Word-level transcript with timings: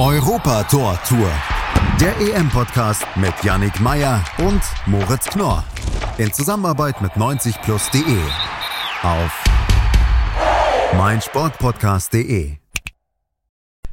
Europa 0.00 0.62
Tor 0.62 0.98
Tour. 1.06 1.30
Der 2.00 2.18
EM-Podcast 2.18 3.04
mit 3.16 3.34
Yannick 3.42 3.80
Meyer 3.80 4.24
und 4.38 4.62
Moritz 4.86 5.26
Knorr. 5.26 5.62
In 6.16 6.32
Zusammenarbeit 6.32 7.02
mit 7.02 7.12
90plus.de. 7.12 8.18
Auf 9.02 9.44
meinsportpodcast.de. 10.96 12.52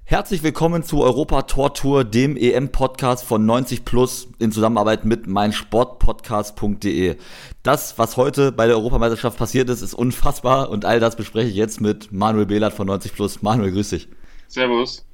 Herzlich 0.05 0.43
willkommen 0.43 0.83
zu 0.83 1.03
Europa 1.03 1.41
Tor 1.41 1.73
Tour, 1.73 2.05
dem 2.05 2.37
EM-Podcast 2.37 3.25
von 3.25 3.45
90 3.45 3.83
Plus 3.83 4.29
in 4.39 4.53
Zusammenarbeit 4.53 5.03
mit 5.03 5.27
meinsportpodcast.de. 5.27 7.17
Das, 7.63 7.97
was 7.97 8.15
heute 8.15 8.53
bei 8.53 8.67
der 8.67 8.77
Europameisterschaft 8.77 9.37
passiert 9.37 9.69
ist, 9.69 9.81
ist 9.81 9.93
unfassbar 9.93 10.69
und 10.69 10.85
all 10.85 11.01
das 11.01 11.17
bespreche 11.17 11.49
ich 11.49 11.55
jetzt 11.55 11.81
mit 11.81 12.13
Manuel 12.13 12.45
Behlert 12.45 12.71
von 12.71 12.87
90 12.87 13.13
Plus. 13.13 13.41
Manuel, 13.41 13.73
grüß 13.73 13.89
dich. 13.89 14.07
Servus. 14.47 15.06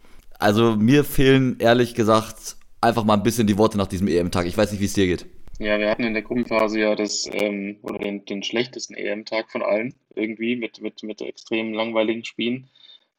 Also 0.43 0.75
mir 0.75 1.05
fehlen 1.05 1.55
ehrlich 1.59 1.95
gesagt 1.95 2.57
einfach 2.81 3.05
mal 3.05 3.13
ein 3.13 3.23
bisschen 3.23 3.47
die 3.47 3.57
Worte 3.57 3.77
nach 3.77 3.87
diesem 3.87 4.09
EM-Tag. 4.09 4.45
Ich 4.45 4.57
weiß 4.57 4.73
nicht, 4.73 4.81
wie 4.81 4.85
es 4.87 4.93
dir 4.93 5.07
geht. 5.07 5.25
Ja, 5.57 5.79
wir 5.79 5.89
hatten 5.89 6.03
in 6.03 6.11
der 6.13 6.21
Gruppenphase 6.21 6.81
ja 6.81 6.95
das 6.95 7.29
ähm, 7.31 7.77
oder 7.81 7.99
den, 7.99 8.25
den 8.25 8.43
schlechtesten 8.43 8.93
EM-Tag 8.93 9.49
von 9.49 9.61
allen 9.61 9.95
irgendwie 10.13 10.57
mit, 10.57 10.81
mit, 10.81 11.01
mit 11.03 11.21
extrem 11.21 11.71
langweiligen 11.71 12.25
Spielen. 12.25 12.67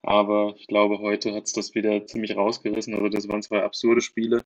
Aber 0.02 0.52
ich 0.58 0.66
glaube, 0.66 0.98
heute 0.98 1.32
hat 1.34 1.44
es 1.44 1.54
das 1.54 1.74
wieder 1.74 2.06
ziemlich 2.06 2.36
rausgerissen. 2.36 2.92
Also 2.92 3.08
das 3.08 3.26
waren 3.26 3.40
zwei 3.40 3.62
absurde 3.62 4.02
Spiele. 4.02 4.42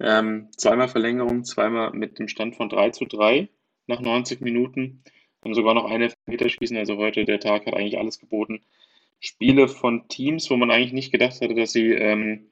Ähm, 0.00 0.48
zweimal 0.56 0.88
Verlängerung, 0.88 1.44
zweimal 1.44 1.90
mit 1.90 2.18
dem 2.18 2.28
Stand 2.28 2.56
von 2.56 2.70
3 2.70 2.92
zu 2.92 3.04
3 3.04 3.50
nach 3.88 4.00
90 4.00 4.40
Minuten. 4.40 5.02
Haben 5.44 5.52
sogar 5.52 5.74
noch 5.74 5.84
eine 5.84 6.10
Meterschießen. 6.24 6.78
Also 6.78 6.96
heute 6.96 7.26
der 7.26 7.40
Tag 7.40 7.66
hat 7.66 7.74
eigentlich 7.74 7.98
alles 7.98 8.18
geboten. 8.18 8.62
Spiele 9.20 9.68
von 9.68 10.08
Teams, 10.08 10.50
wo 10.50 10.56
man 10.56 10.70
eigentlich 10.70 10.92
nicht 10.92 11.12
gedacht 11.12 11.40
hatte, 11.40 11.54
dass 11.54 11.72
sie 11.72 11.92
ähm, 11.92 12.46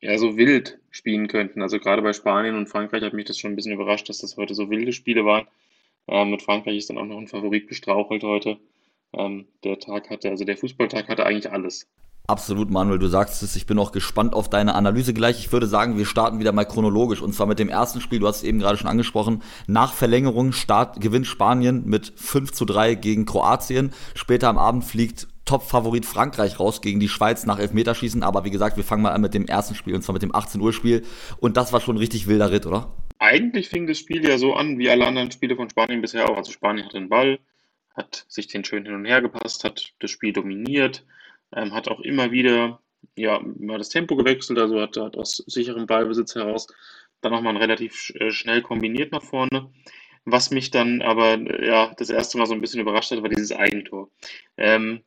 ja 0.00 0.18
so 0.18 0.36
wild 0.36 0.78
spielen 0.90 1.28
könnten. 1.28 1.62
Also 1.62 1.78
gerade 1.78 2.02
bei 2.02 2.12
Spanien 2.12 2.56
und 2.56 2.68
Frankreich 2.68 3.02
hat 3.02 3.12
mich 3.12 3.26
das 3.26 3.38
schon 3.38 3.52
ein 3.52 3.56
bisschen 3.56 3.72
überrascht, 3.72 4.08
dass 4.08 4.18
das 4.18 4.36
heute 4.36 4.54
so 4.54 4.70
wilde 4.70 4.92
Spiele 4.92 5.24
waren. 5.24 5.46
Ähm, 6.08 6.30
mit 6.30 6.42
Frankreich 6.42 6.76
ist 6.76 6.90
dann 6.90 6.98
auch 6.98 7.06
noch 7.06 7.18
ein 7.18 7.28
Favorit 7.28 7.68
gestrauchelt 7.68 8.22
heute. 8.24 8.58
Ähm, 9.12 9.46
der 9.64 9.78
Tag 9.78 10.10
hatte, 10.10 10.30
also 10.30 10.44
der 10.44 10.56
Fußballtag 10.56 11.08
hatte 11.08 11.26
eigentlich 11.26 11.50
alles. 11.50 11.88
Absolut, 12.28 12.70
Manuel, 12.70 13.00
du 13.00 13.08
sagst 13.08 13.42
es. 13.42 13.56
Ich 13.56 13.66
bin 13.66 13.78
auch 13.78 13.90
gespannt 13.90 14.32
auf 14.32 14.48
deine 14.48 14.74
Analyse 14.74 15.12
gleich. 15.12 15.40
Ich 15.40 15.52
würde 15.52 15.66
sagen, 15.66 15.98
wir 15.98 16.06
starten 16.06 16.38
wieder 16.38 16.52
mal 16.52 16.64
chronologisch. 16.64 17.20
Und 17.20 17.34
zwar 17.34 17.46
mit 17.46 17.58
dem 17.58 17.68
ersten 17.68 18.00
Spiel, 18.00 18.20
du 18.20 18.28
hast 18.28 18.38
es 18.38 18.42
eben 18.44 18.60
gerade 18.60 18.78
schon 18.78 18.88
angesprochen. 18.88 19.42
Nach 19.66 19.92
Verlängerung 19.92 20.52
start, 20.52 21.00
gewinnt 21.00 21.26
Spanien 21.26 21.82
mit 21.84 22.12
5 22.14 22.52
zu 22.52 22.64
3 22.64 22.94
gegen 22.94 23.26
Kroatien. 23.26 23.92
Später 24.14 24.48
am 24.48 24.56
Abend 24.56 24.84
fliegt 24.84 25.26
Top-Favorit 25.44 26.06
Frankreich 26.06 26.60
raus 26.60 26.80
gegen 26.80 27.00
die 27.00 27.08
Schweiz 27.08 27.44
nach 27.44 27.58
Elfmeterschießen. 27.58 28.22
Aber 28.22 28.44
wie 28.44 28.50
gesagt, 28.50 28.76
wir 28.76 28.84
fangen 28.84 29.02
mal 29.02 29.12
an 29.12 29.20
mit 29.20 29.34
dem 29.34 29.46
ersten 29.46 29.74
Spiel, 29.74 29.94
und 29.94 30.02
zwar 30.02 30.12
mit 30.12 30.22
dem 30.22 30.34
18 30.34 30.60
Uhr 30.60 30.72
Spiel. 30.72 31.02
Und 31.40 31.56
das 31.56 31.72
war 31.72 31.80
schon 31.80 31.96
ein 31.96 31.98
richtig 31.98 32.28
wilder 32.28 32.52
Ritt, 32.52 32.66
oder? 32.66 32.92
Eigentlich 33.18 33.68
fing 33.68 33.86
das 33.86 33.98
Spiel 33.98 34.24
ja 34.24 34.38
so 34.38 34.54
an, 34.54 34.78
wie 34.78 34.88
alle 34.88 35.06
anderen 35.06 35.30
Spiele 35.30 35.56
von 35.56 35.68
Spanien 35.68 36.00
bisher 36.00 36.30
auch. 36.30 36.36
Also 36.36 36.52
Spanien 36.52 36.86
hat 36.86 36.94
den 36.94 37.08
Ball, 37.08 37.40
hat 37.94 38.24
sich 38.28 38.46
den 38.46 38.64
schön 38.64 38.84
hin 38.84 38.94
und 38.94 39.04
her 39.04 39.20
gepasst, 39.20 39.64
hat 39.64 39.92
das 39.98 40.10
Spiel 40.10 40.32
dominiert, 40.32 41.04
ähm, 41.54 41.72
hat 41.72 41.88
auch 41.88 42.00
immer 42.00 42.30
wieder 42.30 42.80
ja, 43.16 43.40
mal 43.58 43.78
das 43.78 43.88
Tempo 43.88 44.16
gewechselt, 44.16 44.58
also 44.58 44.80
hat, 44.80 44.96
hat 44.96 45.16
aus 45.16 45.36
sicherem 45.46 45.86
Ballbesitz 45.86 46.34
heraus 46.34 46.66
dann 47.20 47.32
nochmal 47.32 47.56
relativ 47.56 48.10
äh, 48.16 48.30
schnell 48.30 48.62
kombiniert 48.62 49.12
nach 49.12 49.22
vorne. 49.22 49.70
Was 50.24 50.50
mich 50.50 50.70
dann 50.70 51.02
aber 51.02 51.38
ja 51.64 51.92
das 51.96 52.10
erste 52.10 52.38
Mal 52.38 52.46
so 52.46 52.54
ein 52.54 52.60
bisschen 52.60 52.80
überrascht 52.80 53.10
hat, 53.10 53.22
war 53.22 53.28
dieses 53.28 53.52
Eigentor. 53.52 54.08
Ähm, 54.56 55.02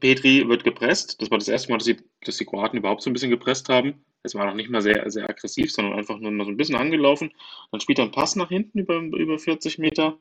Petri 0.00 0.48
wird 0.48 0.64
gepresst. 0.64 1.20
Das 1.20 1.30
war 1.30 1.38
das 1.38 1.48
erste 1.48 1.70
Mal, 1.70 1.78
dass 1.78 1.86
die, 1.86 1.96
dass 2.24 2.36
die 2.36 2.44
Kroaten 2.44 2.78
überhaupt 2.78 3.02
so 3.02 3.10
ein 3.10 3.12
bisschen 3.12 3.30
gepresst 3.30 3.68
haben. 3.68 4.04
Es 4.22 4.34
war 4.34 4.46
noch 4.46 4.54
nicht 4.54 4.70
mal 4.70 4.82
sehr, 4.82 5.10
sehr 5.10 5.28
aggressiv, 5.28 5.72
sondern 5.72 5.98
einfach 5.98 6.18
nur 6.18 6.30
mal 6.30 6.44
so 6.44 6.50
ein 6.50 6.56
bisschen 6.56 6.76
angelaufen. 6.76 7.32
Dann 7.70 7.80
spielt 7.80 7.98
er 7.98 8.04
einen 8.04 8.12
Pass 8.12 8.36
nach 8.36 8.48
hinten 8.48 8.78
über, 8.78 8.98
über 9.00 9.38
40 9.38 9.78
Meter 9.78 10.18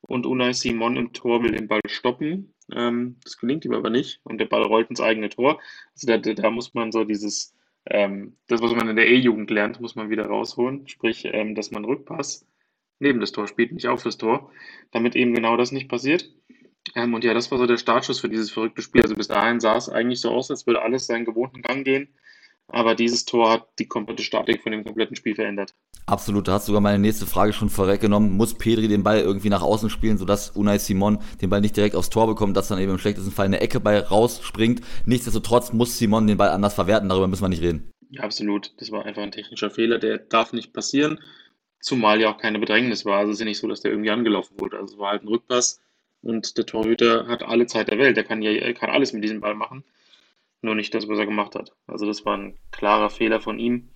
und 0.00 0.26
Unai 0.26 0.52
Simon 0.52 0.96
im 0.96 1.12
Tor 1.12 1.42
will 1.42 1.52
den 1.52 1.68
Ball 1.68 1.80
stoppen. 1.86 2.54
Ähm, 2.72 3.16
das 3.24 3.38
gelingt 3.38 3.64
ihm 3.64 3.74
aber 3.74 3.90
nicht 3.90 4.20
und 4.24 4.38
der 4.38 4.46
Ball 4.46 4.62
rollt 4.62 4.90
ins 4.90 5.00
eigene 5.00 5.28
Tor. 5.28 5.60
Also 5.94 6.06
da, 6.06 6.18
da 6.18 6.50
muss 6.50 6.74
man 6.74 6.92
so 6.92 7.04
dieses, 7.04 7.54
ähm, 7.86 8.36
das, 8.46 8.60
was 8.60 8.74
man 8.74 8.88
in 8.88 8.96
der 8.96 9.08
E-Jugend 9.08 9.50
lernt, 9.50 9.80
muss 9.80 9.96
man 9.96 10.10
wieder 10.10 10.26
rausholen. 10.26 10.86
Sprich, 10.88 11.24
ähm, 11.24 11.54
dass 11.54 11.70
man 11.70 11.84
Rückpass 11.84 12.46
neben 13.00 13.20
das 13.20 13.32
Tor 13.32 13.46
spielt, 13.46 13.72
nicht 13.72 13.88
auf 13.88 14.02
das 14.02 14.18
Tor, 14.18 14.50
damit 14.90 15.16
eben 15.16 15.34
genau 15.34 15.56
das 15.56 15.72
nicht 15.72 15.88
passiert. 15.88 16.30
Ähm, 16.94 17.14
und 17.14 17.24
ja, 17.24 17.34
das 17.34 17.50
war 17.50 17.58
so 17.58 17.66
der 17.66 17.76
Startschuss 17.76 18.20
für 18.20 18.28
dieses 18.28 18.50
verrückte 18.50 18.82
Spiel. 18.82 19.02
Also 19.02 19.14
bis 19.14 19.28
dahin 19.28 19.60
sah 19.60 19.76
es 19.76 19.88
eigentlich 19.88 20.20
so 20.20 20.30
aus, 20.30 20.50
als 20.50 20.66
würde 20.66 20.82
alles 20.82 21.06
seinen 21.06 21.24
gewohnten 21.24 21.62
Gang 21.62 21.84
gehen. 21.84 22.08
Aber 22.68 22.94
dieses 22.94 23.24
Tor 23.24 23.50
hat 23.50 23.68
die 23.78 23.86
komplette 23.86 24.22
Statik 24.22 24.62
von 24.62 24.72
dem 24.72 24.84
kompletten 24.84 25.16
Spiel 25.16 25.34
verändert. 25.34 25.74
Absolut, 26.04 26.48
da 26.48 26.52
hast 26.52 26.66
du 26.66 26.72
sogar 26.72 26.80
meine 26.80 26.98
nächste 26.98 27.26
Frage 27.26 27.52
schon 27.52 27.70
vorweggenommen. 27.70 28.36
Muss 28.36 28.54
Pedri 28.54 28.88
den 28.88 29.02
Ball 29.02 29.20
irgendwie 29.20 29.48
nach 29.48 29.62
außen 29.62 29.90
spielen, 29.90 30.18
sodass 30.18 30.50
Unai 30.50 30.78
Simon 30.78 31.18
den 31.40 31.50
Ball 31.50 31.60
nicht 31.60 31.76
direkt 31.76 31.94
aufs 31.94 32.10
Tor 32.10 32.26
bekommt, 32.26 32.56
dass 32.56 32.68
dann 32.68 32.78
eben 32.78 32.92
im 32.92 32.98
schlechtesten 32.98 33.32
Fall 33.32 33.46
eine 33.46 33.60
Ecke 33.60 33.80
bei 33.80 33.98
rausspringt. 33.98 34.82
Nichtsdestotrotz 35.06 35.72
muss 35.72 35.98
Simon 35.98 36.26
den 36.26 36.36
Ball 36.36 36.50
anders 36.50 36.74
verwerten, 36.74 37.08
darüber 37.08 37.26
müssen 37.26 37.42
wir 37.42 37.48
nicht 37.48 37.62
reden. 37.62 37.90
Ja, 38.10 38.22
absolut. 38.22 38.72
Das 38.78 38.90
war 38.90 39.04
einfach 39.04 39.22
ein 39.22 39.32
technischer 39.32 39.70
Fehler, 39.70 39.98
der 39.98 40.18
darf 40.18 40.52
nicht 40.52 40.72
passieren. 40.72 41.20
Zumal 41.80 42.20
ja 42.20 42.30
auch 42.30 42.38
keine 42.38 42.58
Bedrängnis 42.58 43.04
war. 43.04 43.18
Also 43.18 43.30
es 43.30 43.36
ist 43.36 43.40
ja 43.40 43.46
nicht 43.46 43.58
so, 43.58 43.68
dass 43.68 43.80
der 43.80 43.90
irgendwie 43.90 44.10
angelaufen 44.10 44.58
wurde. 44.58 44.78
Also 44.78 44.94
es 44.94 44.98
war 44.98 45.10
halt 45.10 45.22
ein 45.22 45.28
Rückpass 45.28 45.80
und 46.22 46.56
der 46.58 46.66
Torhüter 46.66 47.26
hat 47.28 47.42
alle 47.42 47.66
Zeit 47.66 47.88
der 47.88 47.98
Welt. 47.98 48.16
Der 48.16 48.24
kann 48.24 48.42
ja 48.42 48.72
kann 48.72 48.90
alles 48.90 49.12
mit 49.12 49.24
diesem 49.24 49.40
Ball 49.40 49.54
machen. 49.54 49.84
Nur 50.60 50.74
nicht 50.74 50.92
das, 50.94 51.08
was 51.08 51.18
er 51.18 51.26
gemacht 51.26 51.54
hat. 51.54 51.72
Also 51.86 52.06
das 52.06 52.24
war 52.24 52.36
ein 52.36 52.58
klarer 52.72 53.10
Fehler 53.10 53.40
von 53.40 53.58
ihm. 53.58 53.90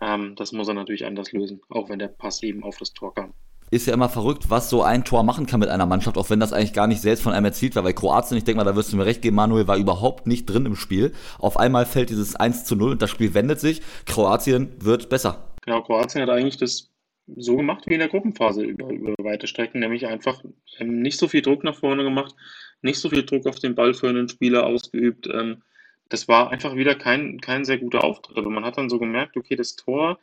Ähm, 0.00 0.34
das 0.36 0.52
muss 0.52 0.68
er 0.68 0.74
natürlich 0.74 1.06
anders 1.06 1.32
lösen, 1.32 1.60
auch 1.68 1.88
wenn 1.88 1.98
der 1.98 2.08
Pass 2.08 2.42
eben 2.42 2.62
auf 2.62 2.78
das 2.78 2.92
Tor 2.92 3.14
kam 3.14 3.34
ist 3.70 3.86
ja 3.86 3.94
immer 3.94 4.08
verrückt, 4.08 4.50
was 4.50 4.68
so 4.68 4.82
ein 4.82 5.04
Tor 5.04 5.22
machen 5.22 5.46
kann 5.46 5.60
mit 5.60 5.68
einer 5.68 5.86
Mannschaft, 5.86 6.18
auch 6.18 6.28
wenn 6.28 6.40
das 6.40 6.52
eigentlich 6.52 6.72
gar 6.72 6.86
nicht 6.86 7.00
selbst 7.00 7.22
von 7.22 7.32
einem 7.32 7.46
erzielt 7.46 7.76
war. 7.76 7.84
Weil 7.84 7.94
Kroatien, 7.94 8.36
ich 8.36 8.44
denke 8.44 8.58
mal, 8.58 8.64
da 8.64 8.74
wirst 8.74 8.92
du 8.92 8.96
mir 8.96 9.06
recht 9.06 9.22
geben, 9.22 9.36
Manuel 9.36 9.68
war 9.68 9.76
überhaupt 9.76 10.26
nicht 10.26 10.46
drin 10.46 10.66
im 10.66 10.74
Spiel. 10.74 11.12
Auf 11.38 11.56
einmal 11.56 11.86
fällt 11.86 12.10
dieses 12.10 12.34
1 12.34 12.64
zu 12.64 12.74
0 12.74 12.92
und 12.92 13.02
das 13.02 13.10
Spiel 13.10 13.32
wendet 13.32 13.60
sich. 13.60 13.80
Kroatien 14.06 14.72
wird 14.80 15.08
besser. 15.08 15.54
Genau, 15.64 15.82
Kroatien 15.82 16.22
hat 16.22 16.30
eigentlich 16.30 16.56
das 16.56 16.90
so 17.36 17.56
gemacht 17.56 17.84
wie 17.86 17.94
in 17.94 18.00
der 18.00 18.08
Gruppenphase 18.08 18.64
über, 18.64 18.88
über 18.88 19.14
weite 19.22 19.46
Strecken, 19.46 19.78
nämlich 19.78 20.06
einfach 20.06 20.42
nicht 20.80 21.18
so 21.18 21.28
viel 21.28 21.42
Druck 21.42 21.62
nach 21.62 21.76
vorne 21.76 22.02
gemacht, 22.02 22.34
nicht 22.82 22.98
so 22.98 23.08
viel 23.08 23.24
Druck 23.24 23.46
auf 23.46 23.60
den 23.60 23.76
ballführenden 23.76 24.28
Spieler 24.28 24.66
ausgeübt. 24.66 25.28
Ähm, 25.32 25.62
das 26.10 26.28
war 26.28 26.50
einfach 26.50 26.76
wieder 26.76 26.94
kein, 26.94 27.40
kein 27.40 27.64
sehr 27.64 27.78
guter 27.78 28.04
Auftritt. 28.04 28.36
Aber 28.36 28.50
man 28.50 28.64
hat 28.64 28.76
dann 28.76 28.90
so 28.90 28.98
gemerkt, 28.98 29.36
okay, 29.36 29.56
das 29.56 29.76
Tor, 29.76 30.18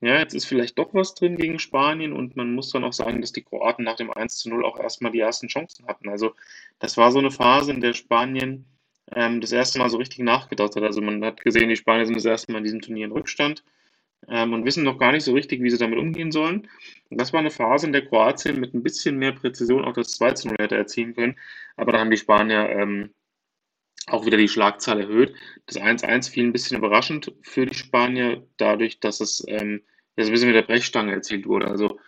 ja, 0.00 0.18
jetzt 0.18 0.34
ist 0.34 0.46
vielleicht 0.46 0.78
doch 0.78 0.94
was 0.94 1.14
drin 1.14 1.36
gegen 1.36 1.58
Spanien 1.58 2.12
und 2.12 2.36
man 2.36 2.54
muss 2.54 2.70
dann 2.70 2.84
auch 2.84 2.92
sagen, 2.92 3.20
dass 3.20 3.32
die 3.32 3.42
Kroaten 3.42 3.84
nach 3.84 3.96
dem 3.96 4.10
1 4.10 4.38
zu 4.38 4.48
0 4.50 4.64
auch 4.64 4.78
erstmal 4.78 5.12
die 5.12 5.20
ersten 5.20 5.48
Chancen 5.48 5.86
hatten. 5.86 6.08
Also 6.08 6.34
das 6.78 6.96
war 6.96 7.10
so 7.12 7.18
eine 7.18 7.30
Phase, 7.30 7.72
in 7.72 7.80
der 7.80 7.94
Spanien 7.94 8.66
ähm, 9.14 9.40
das 9.40 9.52
erste 9.52 9.78
Mal 9.78 9.90
so 9.90 9.98
richtig 9.98 10.20
nachgedacht 10.20 10.76
hat. 10.76 10.82
Also 10.82 11.00
man 11.00 11.24
hat 11.24 11.40
gesehen, 11.40 11.68
die 11.68 11.76
Spanier 11.76 12.06
sind 12.06 12.16
das 12.16 12.24
erste 12.24 12.52
Mal 12.52 12.58
in 12.58 12.64
diesem 12.64 12.80
Turnier 12.80 13.06
in 13.06 13.12
Rückstand 13.12 13.64
ähm, 14.28 14.52
und 14.52 14.64
wissen 14.64 14.84
noch 14.84 14.98
gar 14.98 15.12
nicht 15.12 15.24
so 15.24 15.32
richtig, 15.32 15.62
wie 15.62 15.70
sie 15.70 15.78
damit 15.78 15.98
umgehen 15.98 16.30
sollen. 16.32 16.68
Und 17.10 17.20
das 17.20 17.32
war 17.32 17.40
eine 17.40 17.50
Phase, 17.50 17.86
in 17.86 17.92
der 17.92 18.06
Kroatien 18.06 18.60
mit 18.60 18.74
ein 18.74 18.82
bisschen 18.82 19.18
mehr 19.18 19.32
Präzision 19.32 19.84
auch 19.84 19.94
das 19.94 20.12
2 20.16 20.48
0 20.48 20.56
hätte 20.60 20.76
erzielen 20.76 21.14
können. 21.14 21.36
Aber 21.76 21.92
da 21.92 21.98
haben 21.98 22.10
die 22.10 22.16
Spanier 22.16 22.68
ähm, 22.68 23.10
auch 24.06 24.26
wieder 24.26 24.36
die 24.36 24.48
Schlagzahl 24.48 25.00
erhöht. 25.00 25.34
Das 25.66 25.80
1-1 25.80 26.30
fiel 26.30 26.44
ein 26.44 26.52
bisschen 26.52 26.78
überraschend 26.78 27.32
für 27.42 27.66
die 27.66 27.74
Spanier, 27.74 28.46
dadurch, 28.56 29.00
dass 29.00 29.20
es 29.20 29.44
ähm, 29.48 29.82
ja, 30.16 30.24
so 30.24 30.30
ein 30.30 30.32
bisschen 30.32 30.48
mit 30.48 30.56
der 30.56 30.62
Brechstange 30.62 31.12
erzielt 31.12 31.46
wurde. 31.46 31.68
Also 31.68 31.98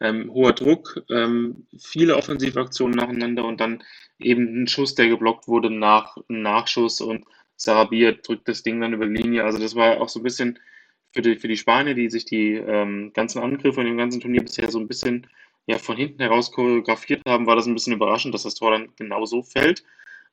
ähm, 0.00 0.30
hoher 0.32 0.52
Druck, 0.52 1.02
ähm, 1.10 1.66
viele 1.80 2.16
Offensivaktionen 2.16 2.96
nacheinander 2.96 3.44
und 3.44 3.60
dann 3.60 3.82
eben 4.18 4.62
ein 4.62 4.66
Schuss, 4.66 4.94
der 4.94 5.08
geblockt 5.08 5.48
wurde 5.48 5.70
nach 5.70 6.16
Nachschuss 6.28 7.00
und 7.00 7.24
Sarabia 7.56 8.12
drückt 8.12 8.48
das 8.48 8.62
Ding 8.62 8.80
dann 8.80 8.92
über 8.92 9.06
die 9.06 9.22
Linie. 9.22 9.44
Also 9.44 9.58
das 9.58 9.76
war 9.76 10.00
auch 10.00 10.08
so 10.08 10.20
ein 10.20 10.24
bisschen 10.24 10.58
für 11.12 11.22
die, 11.22 11.36
für 11.36 11.48
die 11.48 11.56
Spanier, 11.56 11.94
die 11.94 12.10
sich 12.10 12.24
die 12.24 12.54
ähm, 12.54 13.12
ganzen 13.14 13.40
Angriffe 13.40 13.80
in 13.80 13.86
dem 13.86 13.96
ganzen 13.96 14.20
Turnier 14.20 14.42
bisher 14.42 14.70
so 14.70 14.80
ein 14.80 14.88
bisschen 14.88 15.28
ja, 15.66 15.78
von 15.78 15.96
hinten 15.96 16.20
heraus 16.20 16.50
choreografiert 16.50 17.22
haben, 17.26 17.46
war 17.46 17.56
das 17.56 17.66
ein 17.66 17.74
bisschen 17.74 17.94
überraschend, 17.94 18.34
dass 18.34 18.42
das 18.42 18.56
Tor 18.56 18.72
dann 18.72 18.88
genau 18.96 19.24
so 19.24 19.42
fällt. 19.42 19.84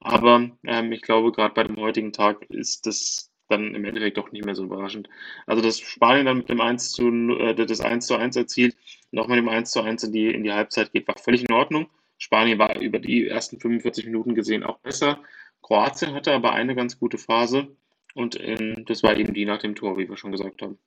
Aber 0.02 0.50
ähm, 0.64 0.92
ich 0.92 1.02
glaube, 1.02 1.32
gerade 1.32 1.54
bei 1.54 1.64
dem 1.64 1.78
heutigen 1.78 2.12
Tag 2.12 2.44
ist 2.50 2.88
das 2.88 3.32
dann 3.50 3.76
im 3.76 3.86
Endeffekt 3.86 4.18
doch 4.18 4.32
nicht 4.32 4.46
mehr 4.46 4.56
so 4.56 4.64
überraschend. 4.64 5.10
Also, 5.46 5.62
dass 5.62 5.80
Spanien 5.80 6.26
dann 6.26 6.38
mit 6.38 6.50
dem 6.50 6.60
1 6.60 6.92
zu, 6.92 7.10
äh, 7.38 7.54
das 7.54 7.82
1 7.82 8.08
zu 8.08 8.16
1 8.16 8.36
erzielt, 8.36 8.76
noch 9.12 9.28
mit 9.28 9.38
dem 9.38 9.50
1 9.50 9.72
zu 9.72 9.82
1 9.82 10.04
in 10.06 10.12
die, 10.12 10.28
in 10.28 10.44
die 10.44 10.54
Halbzeit 10.54 10.92
geht, 10.92 11.08
war 11.08 11.18
völlig 11.18 11.44
in 11.44 11.54
Ordnung. 11.54 11.88
Spanien 12.18 12.60
war 12.60 12.80
über 12.80 13.00
die 13.00 13.28
ersten 13.28 13.60
45 13.60 14.06
Minuten 14.06 14.36
gesehen 14.36 14.64
auch 14.64 14.80
besser. 14.80 15.20
Kroatien 15.62 16.14
hatte 16.14 16.34
aber 16.34 16.54
eine 16.54 16.76
ganz 16.76 17.00
gute 17.00 17.18
Phase 17.18 17.68
und 18.16 18.40
ähm, 18.40 18.86
das 18.88 19.04
war 19.04 19.16
eben 19.18 19.34
die 19.34 19.46
nach 19.46 19.60
dem 19.60 19.76
Tor, 19.76 19.98
wie 19.98 20.10
wir 20.10 20.18
schon 20.18 20.32
gesagt 20.32 20.62
haben. 20.62 20.78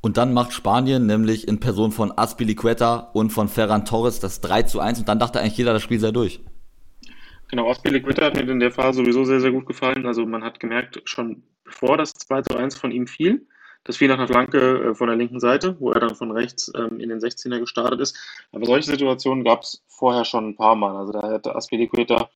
Und 0.00 0.16
dann 0.16 0.32
macht 0.32 0.52
Spanien 0.52 1.06
nämlich 1.06 1.48
in 1.48 1.60
Person 1.60 1.92
von 1.92 2.12
Aspilicueta 2.16 3.10
und 3.12 3.30
von 3.30 3.48
Ferran 3.48 3.84
Torres 3.84 4.20
das 4.20 4.40
3 4.40 4.62
zu 4.62 4.80
1 4.80 5.00
und 5.00 5.08
dann 5.08 5.18
dachte 5.18 5.40
eigentlich 5.40 5.56
jeder, 5.58 5.72
das 5.72 5.82
Spiel 5.82 5.98
sei 5.98 6.12
durch. 6.12 6.40
Genau, 7.48 7.70
Aspilicueta 7.70 8.24
hat 8.24 8.34
mir 8.34 8.50
in 8.50 8.58
der 8.58 8.72
Phase 8.72 8.98
sowieso 8.98 9.24
sehr, 9.24 9.40
sehr 9.40 9.52
gut 9.52 9.66
gefallen. 9.66 10.06
Also 10.06 10.26
man 10.26 10.42
hat 10.42 10.58
gemerkt, 10.58 11.00
schon 11.04 11.44
bevor 11.64 11.96
das 11.96 12.12
2 12.14 12.42
zu 12.42 12.56
1 12.56 12.76
von 12.76 12.90
ihm 12.90 13.06
fiel, 13.06 13.46
das 13.84 13.98
fiel 13.98 14.08
nach 14.08 14.18
einer 14.18 14.26
Flanke 14.26 14.58
äh, 14.58 14.94
von 14.94 15.06
der 15.06 15.16
linken 15.16 15.38
Seite, 15.38 15.76
wo 15.78 15.92
er 15.92 16.00
dann 16.00 16.16
von 16.16 16.32
rechts 16.32 16.72
ähm, 16.76 16.98
in 16.98 17.08
den 17.08 17.20
16er 17.20 17.60
gestartet 17.60 18.00
ist. 18.00 18.18
Aber 18.50 18.64
solche 18.66 18.90
Situationen 18.90 19.44
gab 19.44 19.62
es 19.62 19.84
vorher 19.86 20.24
schon 20.24 20.48
ein 20.48 20.56
paar 20.56 20.74
Mal. 20.74 20.96
Also 20.96 21.12
da 21.12 21.30
hätte 21.30 21.54
Aspilicueta, 21.54 22.28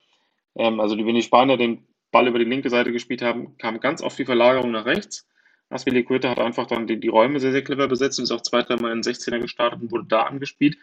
ähm, 0.55 0.79
also 0.79 0.95
die 0.95 1.21
Spanier 1.21 1.57
den 1.57 1.85
Ball 2.11 2.27
über 2.27 2.39
die 2.39 2.45
linke 2.45 2.69
Seite 2.69 2.93
gespielt 2.93 3.21
haben, 3.21 3.57
kam 3.57 3.81
ganz 3.81 4.01
oft 4.01 4.17
die 4.17 4.25
Verlagerung 4.25 4.71
nach 4.71 4.85
rechts. 4.85 5.27
Aspilicueta 5.69 6.29
hat 6.29 6.39
einfach 6.39 6.67
dann 6.67 6.87
die, 6.87 6.99
die 6.99 7.09
Räume 7.09 7.39
sehr, 7.41 7.51
sehr 7.51 7.63
clever 7.63 7.87
besetzt 7.87 8.19
und 8.19 8.23
ist 8.23 8.31
auch 8.31 8.41
zwei, 8.41 8.61
dreimal 8.61 8.91
in 8.91 9.01
den 9.01 9.13
16er 9.13 9.39
gestartet 9.39 9.81
und 9.81 9.91
wurde 9.91 10.05
da 10.07 10.23
angespielt. 10.23 10.77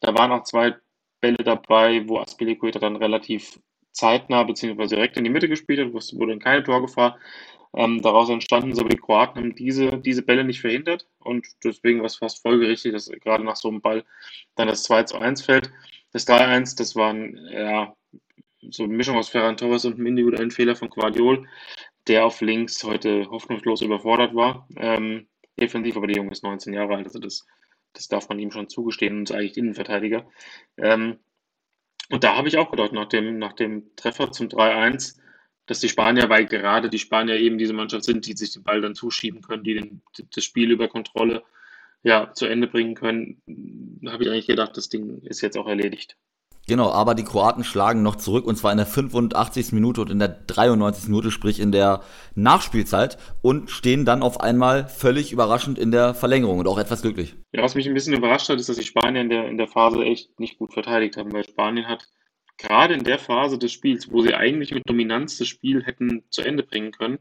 Da 0.00 0.14
waren 0.14 0.30
auch 0.30 0.44
zwei 0.44 0.76
Bälle 1.20 1.38
dabei, 1.38 2.06
wo 2.08 2.18
Aspilicueta 2.18 2.78
dann 2.78 2.96
relativ 2.96 3.58
zeitnah 3.92 4.42
bzw. 4.44 4.86
direkt 4.86 5.16
in 5.16 5.24
die 5.24 5.30
Mitte 5.30 5.48
gespielt 5.48 5.80
hat, 5.80 5.92
wurde 5.92 6.32
in 6.32 6.40
keine 6.40 6.62
Torgefahr 6.62 7.18
ähm, 7.74 8.02
daraus 8.02 8.28
entstanden 8.28 8.72
ist, 8.72 8.80
aber 8.80 8.88
die 8.88 8.98
Kroaten 8.98 9.40
haben 9.40 9.54
diese, 9.54 9.98
diese 9.98 10.22
Bälle 10.22 10.44
nicht 10.44 10.60
verhindert 10.60 11.06
und 11.20 11.46
deswegen 11.64 12.00
war 12.00 12.06
es 12.06 12.16
fast 12.16 12.42
folgerichtig, 12.42 12.92
dass 12.92 13.10
gerade 13.10 13.44
nach 13.44 13.56
so 13.56 13.68
einem 13.68 13.80
Ball 13.80 14.04
dann 14.56 14.68
das 14.68 14.82
2 14.84 15.04
zu 15.04 15.18
1 15.18 15.42
fällt. 15.42 15.70
Das 16.12 16.26
3-1, 16.26 16.76
das 16.76 16.94
war 16.96 17.14
ein, 17.14 17.38
ja, 17.50 17.96
so 18.70 18.84
eine 18.84 18.92
Mischung 18.92 19.16
aus 19.16 19.30
Ferran 19.30 19.56
Torres 19.56 19.84
und 19.84 19.94
einem 19.94 20.06
individuellen 20.06 20.50
Fehler 20.50 20.76
von 20.76 20.90
Guardiol, 20.90 21.48
der 22.06 22.26
auf 22.26 22.40
links 22.42 22.84
heute 22.84 23.30
hoffnungslos 23.30 23.80
überfordert 23.80 24.34
war. 24.34 24.68
Ähm, 24.76 25.28
defensiv, 25.58 25.96
aber 25.96 26.06
der 26.06 26.16
Junge 26.16 26.32
ist 26.32 26.42
19 26.42 26.74
Jahre 26.74 26.96
alt, 26.96 27.06
also 27.06 27.18
das, 27.18 27.46
das 27.94 28.08
darf 28.08 28.28
man 28.28 28.38
ihm 28.38 28.50
schon 28.50 28.68
zugestehen 28.68 29.16
und 29.16 29.30
ist 29.30 29.36
eigentlich 29.36 29.56
Innenverteidiger. 29.56 30.26
Ähm, 30.76 31.18
und 32.10 32.24
da 32.24 32.36
habe 32.36 32.48
ich 32.48 32.58
auch 32.58 32.70
gedacht, 32.70 32.92
nach 32.92 33.08
dem, 33.08 33.38
nach 33.38 33.52
dem 33.52 33.94
Treffer 33.96 34.32
zum 34.32 34.48
3-1, 34.48 35.18
dass 35.66 35.80
die 35.80 35.88
Spanier, 35.88 36.28
weil 36.28 36.46
gerade 36.46 36.90
die 36.90 36.98
Spanier 36.98 37.36
eben 37.36 37.58
diese 37.58 37.72
Mannschaft 37.72 38.04
sind, 38.04 38.26
die 38.26 38.36
sich 38.36 38.52
den 38.52 38.64
Ball 38.64 38.80
dann 38.80 38.94
zuschieben 38.94 39.42
können, 39.42 39.64
die 39.64 39.74
den, 39.74 40.02
das 40.34 40.44
Spiel 40.44 40.70
über 40.70 40.88
Kontrolle 40.88 41.42
ja, 42.02 42.32
zu 42.32 42.46
Ende 42.46 42.66
bringen 42.66 42.94
können, 42.94 43.40
habe 44.06 44.24
ich 44.24 44.30
eigentlich 44.30 44.48
gedacht, 44.48 44.76
das 44.76 44.88
Ding 44.88 45.22
ist 45.22 45.40
jetzt 45.40 45.56
auch 45.56 45.68
erledigt. 45.68 46.16
Genau, 46.68 46.90
aber 46.90 47.14
die 47.14 47.24
Kroaten 47.24 47.64
schlagen 47.64 48.02
noch 48.02 48.16
zurück 48.16 48.46
und 48.46 48.56
zwar 48.56 48.70
in 48.70 48.76
der 48.76 48.86
85. 48.86 49.72
Minute 49.72 50.00
und 50.00 50.10
in 50.10 50.20
der 50.20 50.28
93. 50.28 51.08
Minute, 51.08 51.32
sprich 51.32 51.58
in 51.58 51.72
der 51.72 52.02
Nachspielzeit 52.36 53.18
und 53.42 53.70
stehen 53.70 54.04
dann 54.04 54.22
auf 54.22 54.40
einmal 54.40 54.86
völlig 54.86 55.32
überraschend 55.32 55.78
in 55.78 55.90
der 55.90 56.14
Verlängerung 56.14 56.60
und 56.60 56.68
auch 56.68 56.78
etwas 56.78 57.02
glücklich. 57.02 57.34
Ja, 57.52 57.62
was 57.62 57.74
mich 57.74 57.88
ein 57.88 57.94
bisschen 57.94 58.14
überrascht 58.14 58.48
hat, 58.48 58.60
ist, 58.60 58.68
dass 58.68 58.76
die 58.76 58.84
Spanier 58.84 59.22
in 59.22 59.28
der, 59.28 59.48
in 59.48 59.58
der 59.58 59.66
Phase 59.66 60.02
echt 60.04 60.38
nicht 60.38 60.58
gut 60.58 60.72
verteidigt 60.72 61.16
haben, 61.16 61.32
weil 61.32 61.44
Spanien 61.44 61.88
hat 61.88 62.06
gerade 62.58 62.94
in 62.94 63.02
der 63.02 63.18
Phase 63.18 63.58
des 63.58 63.72
Spiels, 63.72 64.12
wo 64.12 64.22
sie 64.22 64.34
eigentlich 64.34 64.72
mit 64.72 64.88
Dominanz 64.88 65.38
das 65.38 65.48
Spiel 65.48 65.82
hätten 65.82 66.22
zu 66.30 66.42
Ende 66.42 66.62
bringen 66.62 66.92
können, 66.92 67.18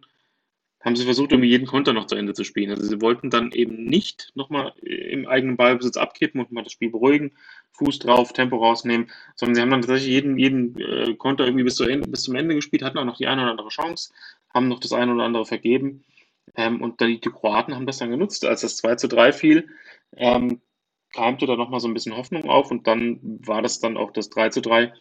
haben 0.83 0.95
sie 0.95 1.06
versucht, 1.06 1.31
irgendwie 1.31 1.50
jeden 1.50 1.68
Konter 1.68 1.94
noch 1.94 2.07
zu 2.07 2.16
Ende 2.16 2.33
zu 2.33 2.44
spielen. 2.44 2.72
Also 2.72 2.83
sie 2.83 3.01
wollten 3.01 3.30
dann 3.30 3.51
eben 3.51 3.86
nicht 3.86 4.31
nochmal 4.36 4.74
im 4.81 5.28
eigenen 5.28 5.57
Ballbesitz 5.57 5.98
abkippen 5.98 6.42
und 6.42 6.51
mal 6.51 6.63
das 6.63 6.74
Spiel 6.74 6.89
beruhigen, 6.89 7.31
Fuß 7.74 8.00
drauf, 8.00 8.33
Tempo 8.33 8.57
rausnehmen, 8.57 9.10
sondern 9.36 9.56
sie 9.56 9.62
haben 9.62 9.69
dann 9.69 9.81
tatsächlich 9.81 10.12
jeden, 10.12 10.38
jeden 10.38 10.80
äh, 10.80 11.16
Konter 11.16 11.45
irgendwie 11.45 11.63
bis, 11.63 11.75
zu 11.75 11.83
Ende, 11.83 12.07
bis 12.10 12.24
zum 12.24 12.36
Ende 12.36 12.56
gespielt, 12.56 12.83
hatten 12.83 12.98
auch 12.98 13.06
noch 13.06 13.18
die 13.18 13.28
eine 13.28 13.44
oder 13.44 13.51
andere 13.51 13.69
Chance, 13.69 14.12
haben 14.54 14.68
noch 14.68 14.80
das 14.80 14.94
eine 14.94 15.13
oder 15.13 15.24
andere 15.24 15.45
vergeben. 15.45 16.04
Ähm, 16.56 16.81
und 16.81 17.00
die, 17.00 17.22
die 17.22 17.30
Kroaten 17.30 17.75
haben 17.75 17.86
das 17.86 17.98
dann 17.98 18.10
genutzt. 18.10 18.44
Als 18.45 18.62
das 18.62 18.77
2 18.77 18.95
zu 18.95 19.07
3 19.07 19.31
fiel, 19.34 19.69
ähm, 20.18 20.62
keimte 21.13 21.45
da 21.45 21.56
nochmal 21.56 21.80
so 21.80 21.88
ein 21.88 21.94
bisschen 21.94 22.16
Hoffnung 22.16 22.50
auf 22.50 22.72
und 22.72 22.88
dann 22.88 23.19
war 23.22 23.62
das 23.62 23.80
dann 23.80 23.98
auch 23.98 24.12
das 24.12 24.30
3 24.30 24.50
zu 24.50 24.62
3. 24.62 24.94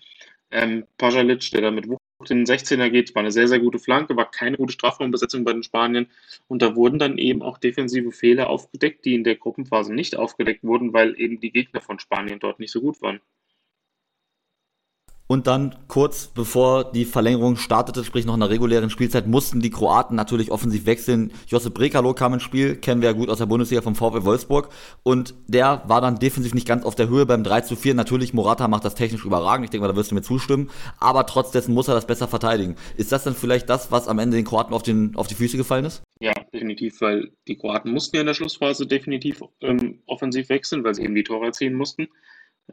Ähm, 0.51 0.87
Pajalic, 0.99 1.51
der 1.53 1.63
da 1.63 1.71
mit 1.71 1.89
Wucht 1.89 2.01
den 2.29 2.45
16er 2.45 2.91
geht, 2.91 3.15
war 3.15 3.21
eine 3.21 3.31
sehr, 3.31 3.49
sehr 3.49 3.61
gute 3.61 3.79
Flanke, 3.79 4.17
war 4.17 4.31
keine 4.31 4.57
gute 4.57 4.73
Strafraumbesetzung 4.73 5.45
bei 5.45 5.53
den 5.53 5.63
Spaniern. 5.63 6.07
Und 6.49 6.63
da 6.63 6.77
wurden 6.77 6.99
dann 6.99 7.19
eben 7.19 7.43
auch 7.43 7.59
defensive 7.59 8.13
Fehler 8.13 8.51
aufgedeckt, 8.51 9.05
die 9.05 9.15
in 9.15 9.25
der 9.25 9.37
Gruppenphase 9.37 9.95
nicht 9.95 10.17
aufgedeckt 10.17 10.65
wurden, 10.65 10.93
weil 10.93 11.19
eben 11.19 11.41
die 11.41 11.53
Gegner 11.53 11.81
von 11.81 11.99
Spanien 11.99 12.39
dort 12.41 12.61
nicht 12.61 12.73
so 12.73 12.81
gut 12.81 13.01
waren. 13.03 13.21
Und 15.31 15.47
dann 15.47 15.77
kurz 15.87 16.27
bevor 16.27 16.91
die 16.91 17.05
Verlängerung 17.05 17.55
startete, 17.55 18.03
sprich 18.03 18.27
noch 18.27 18.35
in 18.35 18.41
der 18.41 18.51
regulären 18.51 18.91
Spielzeit, 18.91 19.29
mussten 19.29 19.61
die 19.61 19.71
Kroaten 19.71 20.17
natürlich 20.17 20.51
offensiv 20.51 20.87
wechseln. 20.87 21.31
Josip 21.47 21.73
Brekalo 21.73 22.15
kam 22.15 22.35
ins 22.35 22.43
Spiel, 22.43 22.75
kennen 22.75 23.01
wir 23.01 23.11
ja 23.11 23.15
gut 23.15 23.29
aus 23.29 23.39
der 23.39 23.47
Bundesliga 23.47 23.81
vom 23.81 23.95
VfL 23.95 24.25
Wolfsburg. 24.25 24.71
Und 25.05 25.35
der 25.47 25.85
war 25.87 26.01
dann 26.01 26.19
defensiv 26.19 26.53
nicht 26.53 26.67
ganz 26.67 26.85
auf 26.85 26.97
der 26.97 27.09
Höhe 27.09 27.27
beim 27.27 27.45
3 27.45 27.61
zu 27.61 27.77
4. 27.77 27.95
Natürlich, 27.95 28.35
Morata 28.35 28.67
macht 28.67 28.85
das 28.85 28.97
technisch 28.97 29.25
überragend. 29.25 29.63
Ich 29.67 29.71
denke 29.71 29.83
mal, 29.83 29.93
da 29.93 29.95
wirst 29.95 30.11
du 30.11 30.17
mir 30.17 30.23
zustimmen. 30.23 30.69
Aber 30.99 31.25
trotz 31.27 31.53
dessen 31.53 31.75
muss 31.75 31.87
er 31.87 31.95
das 31.95 32.09
besser 32.09 32.27
verteidigen. 32.27 32.75
Ist 32.97 33.13
das 33.13 33.23
dann 33.23 33.37
vielleicht 33.37 33.71
das, 33.71 33.93
was 33.93 34.09
am 34.09 34.19
Ende 34.19 34.37
den 34.37 34.45
Kroaten 34.45 34.75
auf, 34.75 34.83
den, 34.83 35.15
auf 35.15 35.29
die 35.29 35.37
Füße 35.37 35.57
gefallen 35.57 35.85
ist? 35.85 36.03
Ja, 36.19 36.33
definitiv, 36.53 37.01
weil 37.03 37.31
die 37.47 37.57
Kroaten 37.57 37.93
mussten 37.93 38.17
ja 38.17 38.23
in 38.23 38.27
der 38.27 38.35
Schlussphase 38.35 38.85
definitiv 38.85 39.45
ähm, 39.61 40.03
offensiv 40.07 40.49
wechseln, 40.49 40.83
weil 40.83 40.97
sie 40.97 41.05
eben 41.05 41.15
die 41.15 41.23
Tore 41.23 41.47
erzielen 41.47 41.75
mussten. 41.75 42.09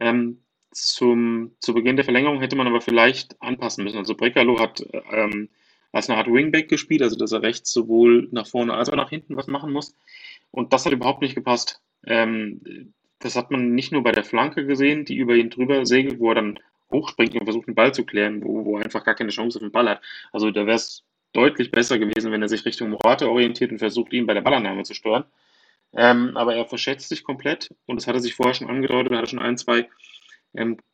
Ähm, 0.00 0.38
zum, 0.70 1.52
zu 1.60 1.74
Beginn 1.74 1.96
der 1.96 2.04
Verlängerung 2.04 2.40
hätte 2.40 2.56
man 2.56 2.66
aber 2.66 2.80
vielleicht 2.80 3.40
anpassen 3.40 3.84
müssen. 3.84 3.98
Also 3.98 4.14
Brekalo 4.14 4.60
hat 4.60 4.82
ähm, 5.10 5.48
als 5.92 6.08
eine 6.08 6.18
Art 6.18 6.30
Wingback 6.30 6.68
gespielt, 6.68 7.02
also 7.02 7.16
dass 7.16 7.32
er 7.32 7.42
rechts 7.42 7.72
sowohl 7.72 8.28
nach 8.30 8.46
vorne 8.46 8.74
als 8.74 8.90
auch 8.90 8.96
nach 8.96 9.10
hinten 9.10 9.36
was 9.36 9.46
machen 9.46 9.72
muss. 9.72 9.94
Und 10.50 10.72
das 10.72 10.86
hat 10.86 10.92
überhaupt 10.92 11.22
nicht 11.22 11.34
gepasst. 11.34 11.80
Ähm, 12.06 12.92
das 13.18 13.36
hat 13.36 13.50
man 13.50 13.74
nicht 13.74 13.92
nur 13.92 14.02
bei 14.02 14.12
der 14.12 14.24
Flanke 14.24 14.66
gesehen, 14.66 15.04
die 15.04 15.16
über 15.16 15.34
ihn 15.34 15.50
drüber 15.50 15.84
segelt, 15.86 16.20
wo 16.20 16.30
er 16.30 16.36
dann 16.36 16.58
hochspringt 16.90 17.34
und 17.34 17.44
versucht, 17.44 17.66
den 17.66 17.74
Ball 17.74 17.92
zu 17.92 18.04
klären, 18.04 18.42
wo, 18.44 18.64
wo 18.64 18.78
er 18.78 18.84
einfach 18.84 19.04
gar 19.04 19.14
keine 19.14 19.30
Chance 19.30 19.58
auf 19.58 19.62
den 19.62 19.72
Ball 19.72 19.88
hat. 19.88 20.02
Also 20.32 20.50
da 20.50 20.66
wäre 20.66 20.76
es 20.76 21.04
deutlich 21.32 21.70
besser 21.70 21.98
gewesen, 21.98 22.32
wenn 22.32 22.42
er 22.42 22.48
sich 22.48 22.64
Richtung 22.64 22.90
Morata 22.90 23.26
orientiert 23.26 23.70
und 23.70 23.78
versucht, 23.78 24.12
ihn 24.12 24.26
bei 24.26 24.34
der 24.34 24.40
Ballannahme 24.40 24.84
zu 24.84 24.94
stören. 24.94 25.24
Ähm, 25.94 26.36
aber 26.36 26.54
er 26.54 26.66
verschätzt 26.66 27.08
sich 27.08 27.24
komplett 27.24 27.74
und 27.86 27.96
das 27.96 28.06
hat 28.06 28.14
er 28.14 28.20
sich 28.20 28.34
vorher 28.34 28.54
schon 28.54 28.68
angedeutet, 28.68 29.12
er 29.12 29.18
hatte 29.18 29.30
schon 29.30 29.38
ein, 29.38 29.56
zwei 29.56 29.88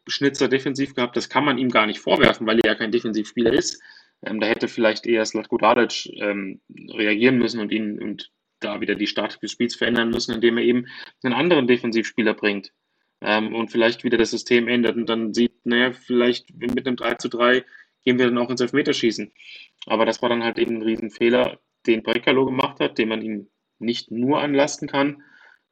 Schnitzer 0.07 0.49
defensiv 0.49 0.95
gehabt. 0.95 1.17
Das 1.17 1.29
kann 1.29 1.45
man 1.45 1.59
ihm 1.59 1.71
gar 1.71 1.87
nicht 1.87 2.01
vorwerfen, 2.01 2.47
weil 2.47 2.61
er 2.61 2.73
ja 2.73 2.75
kein 2.75 2.93
Defensivspieler 2.93 3.53
ist. 3.53 3.81
Ähm, 4.23 4.41
da 4.41 4.47
hätte 4.47 4.69
vielleicht 4.69 5.07
eher 5.07 5.25
Slatko 5.25 5.59
Dalic 5.59 6.07
ähm, 6.21 6.61
reagieren 6.93 7.39
müssen 7.39 7.61
und 7.61 7.73
ihn 7.73 8.01
und 8.01 8.31
da 8.61 8.81
wieder 8.81 8.95
die 8.95 9.07
Start 9.07 9.43
des 9.43 9.53
Spiels 9.53 9.75
verändern 9.75 10.11
müssen, 10.11 10.35
indem 10.35 10.59
er 10.59 10.65
eben 10.65 10.87
einen 11.23 11.35
anderen 11.35 11.67
Defensivspieler 11.67 12.35
bringt 12.35 12.73
ähm, 13.21 13.55
und 13.55 13.71
vielleicht 13.71 14.05
wieder 14.05 14.19
das 14.19 14.31
System 14.31 14.69
ändert 14.69 14.97
und 14.97 15.09
dann 15.09 15.35
sieht, 15.35 15.65
naja, 15.65 15.93
vielleicht 15.93 16.55
mit 16.55 16.87
einem 16.87 16.97
3 16.97 17.15
zu 17.15 17.29
3 17.29 17.65
gehen 18.05 18.19
wir 18.19 18.27
dann 18.27 18.39
auch 18.39 18.51
ins 18.51 18.61
Elfmeterschießen. 18.61 19.33
Aber 19.87 20.05
das 20.07 20.23
war 20.23 20.29
dann 20.29 20.45
halt 20.45 20.59
eben 20.59 20.77
ein 20.77 20.83
Riesenfehler, 20.83 21.59
den 21.87 22.03
Brekalo 22.03 22.45
gemacht 22.45 22.81
hat, 22.81 22.99
den 22.99 23.09
man 23.09 23.23
ihm 23.23 23.49
nicht 23.79 24.11
nur 24.11 24.41
anlasten 24.41 24.89
kann. 24.89 25.23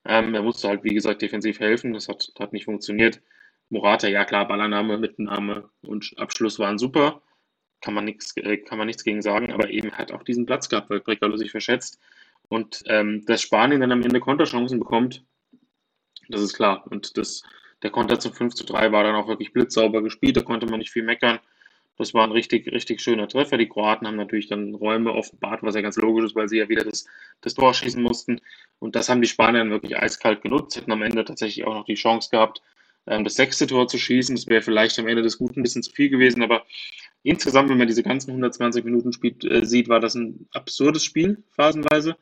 Ähm, 0.05 0.35
er 0.35 0.43
musste 0.43 0.69
halt, 0.69 0.83
wie 0.83 0.95
gesagt, 0.95 1.23
defensiv 1.23 1.61
helfen. 1.61 1.93
Das 1.93 2.09
hat, 2.09 2.33
hat 2.39 2.53
nicht 2.53 2.65
funktioniert. 2.65 3.21
Morata, 3.73 4.07
ja 4.07 4.27
klar, 4.27 4.47
Ballername, 4.47 4.99
Mitnahme 4.99 5.71
und 5.81 6.13
Abschluss 6.19 6.59
waren 6.59 6.79
super. 6.79 7.23
Kann 7.81 7.95
man, 7.95 8.05
nix, 8.05 8.37
äh, 8.37 8.59
kann 8.59 8.77
man 8.77 8.87
nichts 8.87 9.03
gegen 9.03 9.23
sagen, 9.23 9.51
aber 9.51 9.71
eben 9.71 9.93
hat 9.93 10.13
auch 10.13 10.23
diesen 10.23 10.45
Platz 10.45 10.69
gehabt, 10.69 10.91
weil 10.91 11.01
Brekalo 11.01 11.39
sich 11.39 11.51
verschätzt. 11.51 11.99
Und 12.49 12.85
ähm, 12.87 13.25
dass 13.25 13.41
Spanien 13.41 13.81
dann 13.81 13.91
am 13.91 14.03
Ende 14.03 14.21
Konterchancen 14.21 14.79
bekommt, 14.79 15.25
das 16.29 16.43
ist 16.43 16.53
klar. 16.53 16.85
Und 16.91 17.17
das, 17.17 17.45
der 17.83 17.89
Konter 17.89 18.21
zum 18.21 18.35
5 18.35 18.55
zu 18.55 18.65
3 18.67 18.93
war 18.93 19.05
dann 19.05 19.15
auch 19.15 19.27
wirklich 19.27 19.55
blitzsauber 19.55 20.03
gespielt, 20.03 20.37
da 20.37 20.43
konnte 20.43 20.67
man 20.67 20.79
nicht 20.79 20.93
viel 20.93 21.03
meckern. 21.03 21.41
Das 21.97 22.13
war 22.13 22.25
ein 22.25 22.33
richtig, 22.33 22.71
richtig 22.71 23.01
schöner 23.01 23.27
Treffer. 23.27 23.57
Die 23.57 23.69
Kroaten 23.71 24.07
haben 24.07 24.17
natürlich 24.17 24.49
dann 24.49 24.75
Räume 24.75 25.15
offenbart, 25.15 25.63
was 25.63 25.75
ja 25.75 25.81
ganz 25.81 25.97
logisch 25.97 26.27
ist, 26.27 26.37
weil 26.37 26.49
sie 26.49 26.59
ja 26.59 26.69
wieder 26.69 26.85
das, 26.85 27.07
das 27.41 27.55
Tor 27.55 27.73
schießen 27.73 28.03
mussten. 28.03 28.43
Und 28.81 28.97
das 28.97 29.09
haben 29.09 29.23
die 29.23 29.29
Spanier 29.29 29.69
wirklich 29.71 29.97
eiskalt 29.97 30.43
genutzt, 30.43 30.77
hätten 30.77 30.93
am 30.93 31.03
Ende 31.03 31.25
tatsächlich 31.25 31.65
auch 31.65 31.75
noch 31.75 31.87
die 31.87 31.95
Chance 31.95 32.29
gehabt, 32.31 32.61
das 33.07 33.35
sechste 33.35 33.67
Tor 33.67 33.89
zu 33.89 33.99
schießen. 33.99 34.37
Das 34.37 34.47
wäre 34.47 34.63
vielleicht 34.63 34.99
am 34.99 35.09
Ende 35.09 35.23
des 35.23 35.39
Guten 35.39 35.61
ein 35.61 35.63
bisschen 35.63 35.83
zu 35.83 35.93
viel 35.93 36.09
gewesen, 36.09 36.43
aber 36.43 36.65
insgesamt, 37.23 37.71
wenn 37.71 37.79
man 37.79 37.89
diese 37.89 38.03
ganzen 38.03 38.31
120 38.31 38.85
Minuten 38.85 39.13
spielt, 39.13 39.45
äh, 39.45 39.65
sieht, 39.65 39.89
war 39.89 40.01
das 40.01 40.15
ein 40.15 40.49
absurdes 40.53 41.05
Spiel, 41.05 41.43
phasenweise. 41.51 42.17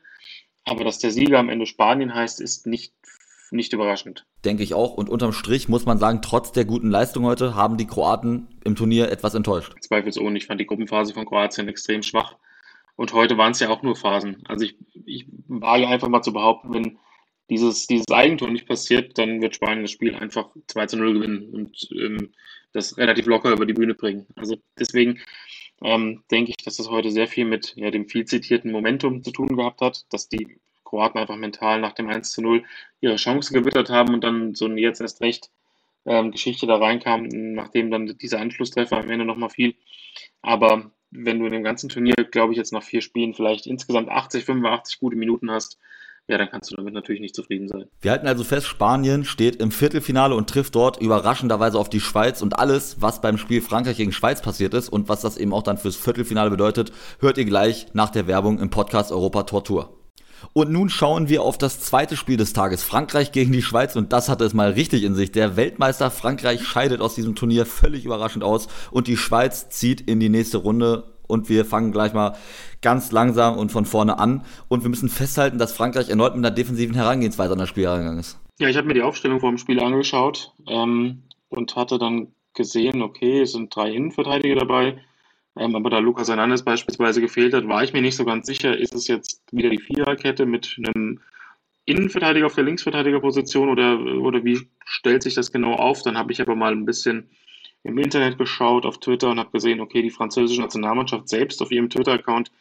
Aber 0.63 0.83
dass 0.83 0.99
der 0.99 1.11
Sieger 1.11 1.39
am 1.39 1.49
Ende 1.49 1.65
Spanien 1.65 2.13
heißt, 2.13 2.39
ist 2.39 2.67
nicht, 2.67 2.93
nicht 3.49 3.73
überraschend. 3.73 4.25
Denke 4.45 4.63
ich 4.63 4.73
auch. 4.73 4.93
Und 4.93 5.09
unterm 5.09 5.33
Strich 5.33 5.69
muss 5.69 5.85
man 5.85 5.97
sagen, 5.97 6.21
trotz 6.21 6.51
der 6.51 6.65
guten 6.65 6.89
Leistung 6.89 7.25
heute 7.25 7.55
haben 7.55 7.77
die 7.77 7.87
Kroaten 7.87 8.47
im 8.63 8.75
Turnier 8.75 9.11
etwas 9.11 9.33
enttäuscht. 9.33 9.73
Zweifelsohne. 9.81 10.37
Ich 10.37 10.45
fand 10.45 10.61
die 10.61 10.67
Gruppenphase 10.67 11.13
von 11.13 11.25
Kroatien 11.25 11.67
extrem 11.67 12.03
schwach. 12.03 12.35
Und 12.95 13.13
heute 13.13 13.37
waren 13.37 13.53
es 13.53 13.59
ja 13.59 13.69
auch 13.69 13.81
nur 13.81 13.95
Phasen. 13.95 14.43
Also 14.47 14.65
ich, 14.65 14.75
ich 15.05 15.25
wage 15.47 15.87
einfach 15.87 16.07
mal 16.07 16.21
zu 16.21 16.33
behaupten, 16.33 16.73
wenn 16.73 16.99
dieses, 17.51 17.85
dieses 17.85 18.09
Eigentor 18.09 18.49
nicht 18.49 18.65
passiert, 18.65 19.17
dann 19.17 19.41
wird 19.41 19.55
Spanien 19.55 19.83
das 19.83 19.91
Spiel 19.91 20.15
einfach 20.15 20.55
2 20.67 20.85
zu 20.85 20.97
0 20.97 21.13
gewinnen 21.15 21.49
und 21.49 21.89
ähm, 21.91 22.31
das 22.71 22.97
relativ 22.97 23.25
locker 23.25 23.51
über 23.51 23.65
die 23.65 23.73
Bühne 23.73 23.93
bringen. 23.93 24.25
Also 24.37 24.55
deswegen 24.79 25.19
ähm, 25.83 26.23
denke 26.31 26.51
ich, 26.51 26.57
dass 26.63 26.77
das 26.77 26.89
heute 26.89 27.11
sehr 27.11 27.27
viel 27.27 27.43
mit 27.43 27.73
ja, 27.75 27.91
dem 27.91 28.07
viel 28.07 28.23
zitierten 28.23 28.71
Momentum 28.71 29.21
zu 29.21 29.31
tun 29.31 29.57
gehabt 29.57 29.81
hat, 29.81 30.05
dass 30.11 30.29
die 30.29 30.59
Kroaten 30.85 31.19
einfach 31.19 31.35
mental 31.35 31.81
nach 31.81 31.91
dem 31.91 32.07
1 32.07 32.31
zu 32.31 32.41
0 32.41 32.63
ihre 33.01 33.17
Chance 33.17 33.53
gewittert 33.53 33.89
haben 33.89 34.13
und 34.13 34.23
dann 34.23 34.55
so 34.55 34.69
jetzt 34.69 35.01
erst 35.01 35.19
recht 35.19 35.51
ähm, 36.05 36.31
Geschichte 36.31 36.67
da 36.67 36.77
reinkam, 36.77 37.27
nachdem 37.27 37.91
dann 37.91 38.17
dieser 38.17 38.39
Anschlusstreffer 38.39 38.97
am 38.97 39.09
Ende 39.09 39.25
nochmal 39.25 39.49
fiel. 39.49 39.75
Aber 40.41 40.89
wenn 41.09 41.39
du 41.39 41.47
in 41.47 41.51
dem 41.51 41.63
ganzen 41.63 41.89
Turnier, 41.89 42.15
glaube 42.15 42.53
ich, 42.53 42.57
jetzt 42.57 42.71
nach 42.71 42.83
vier 42.83 43.01
Spielen 43.01 43.33
vielleicht 43.33 43.67
insgesamt 43.67 44.07
80, 44.07 44.45
85 44.45 44.99
gute 44.99 45.17
Minuten 45.17 45.51
hast, 45.51 45.77
ja, 46.27 46.37
dann 46.37 46.49
kannst 46.49 46.71
du 46.71 46.75
damit 46.75 46.93
natürlich 46.93 47.21
nicht 47.21 47.35
zufrieden 47.35 47.67
sein. 47.67 47.85
Wir 47.99 48.11
halten 48.11 48.27
also 48.27 48.43
fest, 48.43 48.67
Spanien 48.67 49.25
steht 49.25 49.57
im 49.57 49.71
Viertelfinale 49.71 50.35
und 50.35 50.49
trifft 50.49 50.75
dort 50.75 51.01
überraschenderweise 51.01 51.77
auf 51.77 51.89
die 51.89 51.99
Schweiz 51.99 52.41
und 52.41 52.57
alles, 52.57 53.01
was 53.01 53.21
beim 53.21 53.37
Spiel 53.37 53.61
Frankreich 53.61 53.97
gegen 53.97 54.13
Schweiz 54.13 54.41
passiert 54.41 54.73
ist 54.73 54.89
und 54.89 55.09
was 55.09 55.21
das 55.21 55.37
eben 55.37 55.53
auch 55.53 55.63
dann 55.63 55.77
fürs 55.77 55.95
Viertelfinale 55.97 56.49
bedeutet, 56.49 56.91
hört 57.19 57.37
ihr 57.37 57.45
gleich 57.45 57.87
nach 57.93 58.09
der 58.09 58.27
Werbung 58.27 58.59
im 58.59 58.69
Podcast 58.69 59.11
Europa 59.11 59.43
Tortur. 59.43 59.97
Und 60.53 60.71
nun 60.71 60.89
schauen 60.89 61.29
wir 61.29 61.43
auf 61.43 61.57
das 61.57 61.79
zweite 61.81 62.17
Spiel 62.17 62.37
des 62.37 62.53
Tages. 62.53 62.83
Frankreich 62.83 63.31
gegen 63.31 63.51
die 63.51 63.61
Schweiz 63.61 63.95
und 63.95 64.11
das 64.11 64.29
hatte 64.29 64.45
es 64.45 64.53
mal 64.53 64.71
richtig 64.71 65.03
in 65.03 65.15
sich. 65.15 65.31
Der 65.31 65.55
Weltmeister 65.55 66.09
Frankreich 66.09 66.65
scheidet 66.65 67.01
aus 67.01 67.15
diesem 67.15 67.35
Turnier 67.35 67.65
völlig 67.65 68.05
überraschend 68.05 68.43
aus 68.43 68.67
und 68.89 69.07
die 69.07 69.17
Schweiz 69.17 69.69
zieht 69.69 70.01
in 70.01 70.19
die 70.19 70.29
nächste 70.29 70.57
Runde 70.57 71.10
und 71.31 71.49
wir 71.49 71.65
fangen 71.65 71.91
gleich 71.91 72.13
mal 72.13 72.35
ganz 72.81 73.11
langsam 73.11 73.57
und 73.57 73.71
von 73.71 73.85
vorne 73.85 74.19
an. 74.19 74.43
Und 74.67 74.83
wir 74.83 74.89
müssen 74.89 75.09
festhalten, 75.09 75.57
dass 75.57 75.73
Frankreich 75.73 76.09
erneut 76.09 76.35
mit 76.35 76.45
einer 76.45 76.53
defensiven 76.53 76.93
Herangehensweise 76.95 77.53
an 77.53 77.59
das 77.59 77.69
Spiel 77.69 77.85
herangegangen 77.85 78.19
ist. 78.19 78.39
Ja, 78.59 78.67
ich 78.67 78.77
habe 78.77 78.87
mir 78.87 78.93
die 78.93 79.01
Aufstellung 79.01 79.39
vor 79.39 79.49
dem 79.49 79.57
Spiel 79.57 79.79
angeschaut 79.79 80.53
ähm, 80.67 81.23
und 81.49 81.75
hatte 81.75 81.97
dann 81.97 82.27
gesehen, 82.53 83.01
okay, 83.01 83.41
es 83.41 83.53
sind 83.53 83.73
drei 83.75 83.91
Innenverteidiger 83.91 84.55
dabei. 84.55 85.01
Ähm, 85.57 85.75
aber 85.75 85.89
da 85.89 85.99
Lukas 85.99 86.29
Hernandez 86.29 86.63
beispielsweise 86.63 87.21
gefehlt 87.21 87.53
hat, 87.53 87.67
war 87.67 87.83
ich 87.83 87.93
mir 87.93 88.01
nicht 88.01 88.15
so 88.15 88.25
ganz 88.25 88.45
sicher, 88.47 88.77
ist 88.77 88.93
es 88.93 89.07
jetzt 89.07 89.41
wieder 89.51 89.69
die 89.69 89.79
Viererkette 89.79 90.45
mit 90.45 90.77
einem 90.77 91.19
Innenverteidiger 91.85 92.45
auf 92.45 92.55
der 92.55 92.63
Linksverteidigerposition 92.63 93.69
oder, 93.69 93.99
oder 93.99 94.43
wie 94.43 94.59
stellt 94.85 95.23
sich 95.23 95.33
das 95.33 95.51
genau 95.51 95.73
auf? 95.73 96.03
Dann 96.03 96.17
habe 96.17 96.31
ich 96.31 96.41
aber 96.41 96.55
mal 96.55 96.71
ein 96.71 96.85
bisschen 96.85 97.29
im 97.83 97.97
Internet 97.97 98.37
geschaut, 98.37 98.85
auf 98.85 98.99
Twitter 98.99 99.29
und 99.29 99.39
habe 99.39 99.51
gesehen, 99.51 99.79
okay, 99.79 100.01
die 100.01 100.11
französische 100.11 100.61
Nationalmannschaft 100.61 101.27
selbst 101.29 101.61
auf 101.61 101.71
ihrem 101.71 101.89
Twitter-Account 101.89 102.51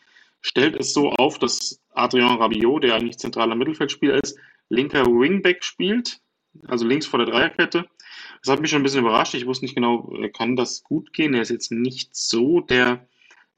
stellt 0.40 0.76
es 0.76 0.94
so 0.94 1.10
auf, 1.12 1.38
dass 1.38 1.80
Adrien 1.92 2.38
Rabiot, 2.38 2.84
der 2.84 2.94
eigentlich 2.94 3.18
zentraler 3.18 3.54
Mittelfeldspieler 3.54 4.22
ist, 4.22 4.38
linker 4.70 5.04
Wingback 5.04 5.62
spielt, 5.62 6.20
also 6.66 6.86
links 6.86 7.06
vor 7.06 7.18
der 7.18 7.28
Dreierkette. 7.28 7.86
Das 8.42 8.52
hat 8.52 8.60
mich 8.60 8.70
schon 8.70 8.80
ein 8.80 8.84
bisschen 8.84 9.00
überrascht. 9.00 9.34
Ich 9.34 9.46
wusste 9.46 9.66
nicht 9.66 9.74
genau, 9.74 10.12
kann 10.32 10.56
das 10.56 10.82
gut 10.82 11.12
gehen? 11.12 11.34
Er 11.34 11.42
ist 11.42 11.50
jetzt 11.50 11.70
nicht 11.70 12.14
so 12.16 12.60
der 12.60 13.06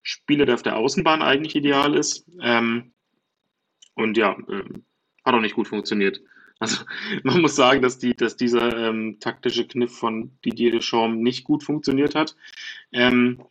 Spieler, 0.02 0.46
der 0.46 0.56
auf 0.56 0.62
der 0.62 0.76
Außenbahn 0.76 1.22
eigentlich 1.22 1.54
ideal 1.54 1.94
ist. 1.94 2.26
Ähm, 2.40 2.92
und 3.94 4.16
ja, 4.16 4.32
äh, 4.32 4.64
hat 5.24 5.34
auch 5.34 5.40
nicht 5.40 5.54
gut 5.54 5.68
funktioniert. 5.68 6.20
Also 6.62 6.84
man 7.24 7.40
muss 7.40 7.56
sagen, 7.56 7.82
dass, 7.82 7.98
die, 7.98 8.14
dass 8.14 8.36
dieser 8.36 8.88
ähm, 8.88 9.18
taktische 9.18 9.66
Kniff 9.66 9.98
von 9.98 10.30
Didier 10.44 10.70
Deschamps 10.70 11.18
nicht 11.20 11.42
gut 11.42 11.64
funktioniert 11.64 12.14
hat. 12.14 12.36
Ähm, 12.92 13.42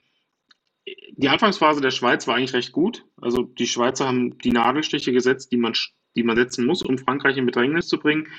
die 1.18 1.28
Anfangsphase 1.28 1.82
der 1.82 1.92
Schweiz 1.92 2.26
war 2.26 2.36
eigentlich 2.36 2.54
recht 2.54 2.72
gut. 2.72 3.06
Also 3.20 3.44
die 3.44 3.68
Schweizer 3.68 4.08
haben 4.08 4.38
die 4.40 4.52
Nadelstiche 4.52 5.12
gesetzt, 5.12 5.52
die 5.52 5.58
man, 5.58 5.74
die 6.16 6.24
man 6.24 6.38
setzen 6.38 6.66
muss, 6.66 6.82
um 6.82 6.98
Frankreich 6.98 7.36
in 7.36 7.46
Bedrängnis 7.46 7.88
zu 7.88 8.00
bringen. 8.00 8.30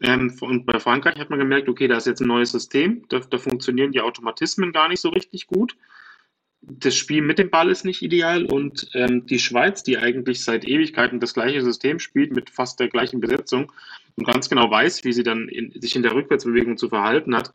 Ähm, 0.00 0.34
und 0.40 0.64
bei 0.64 0.80
Frankreich 0.80 1.18
hat 1.18 1.28
man 1.28 1.38
gemerkt, 1.38 1.68
okay, 1.68 1.86
da 1.86 1.98
ist 1.98 2.06
jetzt 2.06 2.22
ein 2.22 2.28
neues 2.28 2.50
System, 2.50 3.04
da, 3.10 3.20
da 3.20 3.36
funktionieren 3.36 3.92
die 3.92 4.00
Automatismen 4.00 4.72
gar 4.72 4.88
nicht 4.88 5.00
so 5.00 5.10
richtig 5.10 5.46
gut 5.46 5.76
das 6.66 6.94
Spiel 6.94 7.22
mit 7.22 7.38
dem 7.38 7.50
Ball 7.50 7.70
ist 7.70 7.84
nicht 7.84 8.02
ideal 8.02 8.46
und 8.46 8.88
ähm, 8.94 9.26
die 9.26 9.38
Schweiz, 9.38 9.82
die 9.82 9.98
eigentlich 9.98 10.44
seit 10.44 10.64
Ewigkeiten 10.64 11.20
das 11.20 11.34
gleiche 11.34 11.62
System 11.62 11.98
spielt 11.98 12.32
mit 12.32 12.50
fast 12.50 12.80
der 12.80 12.88
gleichen 12.88 13.20
Besetzung 13.20 13.72
und 14.16 14.26
ganz 14.26 14.48
genau 14.48 14.70
weiß, 14.70 15.04
wie 15.04 15.12
sie 15.12 15.22
dann 15.22 15.48
in, 15.48 15.72
sich 15.80 15.96
in 15.96 16.02
der 16.02 16.14
Rückwärtsbewegung 16.14 16.76
zu 16.76 16.88
verhalten 16.88 17.34
hat, 17.34 17.52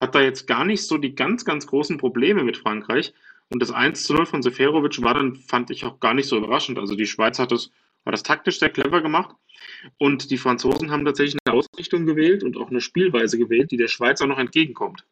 hat 0.00 0.14
da 0.14 0.20
jetzt 0.20 0.46
gar 0.46 0.64
nicht 0.64 0.86
so 0.86 0.98
die 0.98 1.14
ganz, 1.14 1.44
ganz 1.44 1.66
großen 1.66 1.98
Probleme 1.98 2.44
mit 2.44 2.56
Frankreich. 2.56 3.14
Und 3.50 3.62
das 3.62 3.70
1 3.70 4.04
zu 4.04 4.14
0 4.14 4.26
von 4.26 4.42
Seferovic 4.42 5.02
war 5.02 5.14
dann, 5.14 5.36
fand 5.36 5.70
ich 5.70 5.84
auch 5.84 6.00
gar 6.00 6.14
nicht 6.14 6.28
so 6.28 6.36
überraschend. 6.36 6.78
Also 6.78 6.94
die 6.94 7.06
Schweiz 7.06 7.38
hat 7.38 7.52
das, 7.52 7.70
hat 8.04 8.12
das 8.12 8.22
taktisch 8.22 8.58
sehr 8.58 8.70
clever 8.70 9.00
gemacht. 9.00 9.34
Und 9.98 10.30
die 10.30 10.38
Franzosen 10.38 10.90
haben 10.90 11.04
tatsächlich 11.04 11.38
eine 11.44 11.56
Ausrichtung 11.56 12.06
gewählt 12.06 12.42
und 12.42 12.56
auch 12.56 12.70
eine 12.70 12.80
Spielweise 12.80 13.38
gewählt, 13.38 13.70
die 13.70 13.76
der 13.76 13.88
Schweiz 13.88 14.20
auch 14.20 14.26
noch 14.26 14.38
entgegenkommt. 14.38 15.06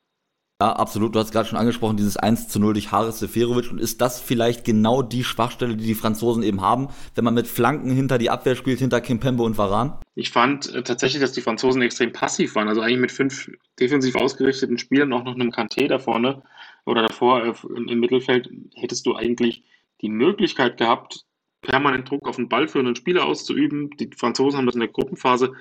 Ja, 0.63 0.75
absolut. 0.75 1.13
Du 1.13 1.19
hast 1.19 1.33
gerade 1.33 1.49
schon 1.49 1.59
angesprochen, 1.59 1.97
dieses 1.97 2.17
1 2.17 2.47
zu 2.47 2.61
0 2.61 2.75
durch 2.75 2.93
Haris 2.93 3.19
Seferovic. 3.19 3.73
Und 3.73 3.81
ist 3.81 4.01
das 4.01 4.21
vielleicht 4.21 4.65
genau 4.65 5.03
die 5.03 5.25
Schwachstelle, 5.25 5.75
die 5.75 5.87
die 5.87 5.97
Franzosen 5.97 6.45
eben 6.45 6.61
haben, 6.61 6.87
wenn 7.17 7.25
man 7.25 7.35
mit 7.35 7.49
Flanken 7.49 7.91
hinter 7.91 8.17
die 8.17 8.31
Abwehr 8.31 8.55
spielt, 8.55 8.79
hinter 8.79 9.01
Kimpembe 9.01 9.43
und 9.43 9.59
Varan? 9.59 9.99
Ich 10.15 10.31
fand 10.31 10.73
äh, 10.73 10.85
tatsächlich, 10.85 11.21
dass 11.21 11.33
die 11.33 11.41
Franzosen 11.41 11.83
extrem 11.83 12.13
passiv 12.13 12.55
waren. 12.55 12.69
Also 12.69 12.81
eigentlich 12.81 13.01
mit 13.01 13.11
fünf 13.11 13.51
defensiv 13.81 14.15
ausgerichteten 14.15 14.79
Spielern, 14.79 15.13
auch 15.13 15.25
noch 15.25 15.35
einem 15.35 15.51
Kanté 15.51 15.89
da 15.89 15.99
vorne 15.99 16.43
oder 16.87 17.03
davor 17.09 17.45
äh, 17.45 17.55
im 17.91 17.99
Mittelfeld, 17.99 18.49
hättest 18.77 19.05
du 19.07 19.17
eigentlich 19.17 19.65
die 20.01 20.11
Möglichkeit 20.11 20.79
gehabt, 20.79 21.25
permanent 21.61 22.09
Druck 22.09 22.29
auf 22.29 22.37
den 22.37 22.49
Ball 22.49 22.69
führenden 22.69 22.95
Spieler 22.95 23.27
auszuüben. 23.27 23.91
Die 23.99 24.11
Franzosen 24.17 24.59
haben 24.59 24.67
das 24.67 24.77
in 24.77 24.81
der 24.81 24.91
Gruppenphase 24.91 25.55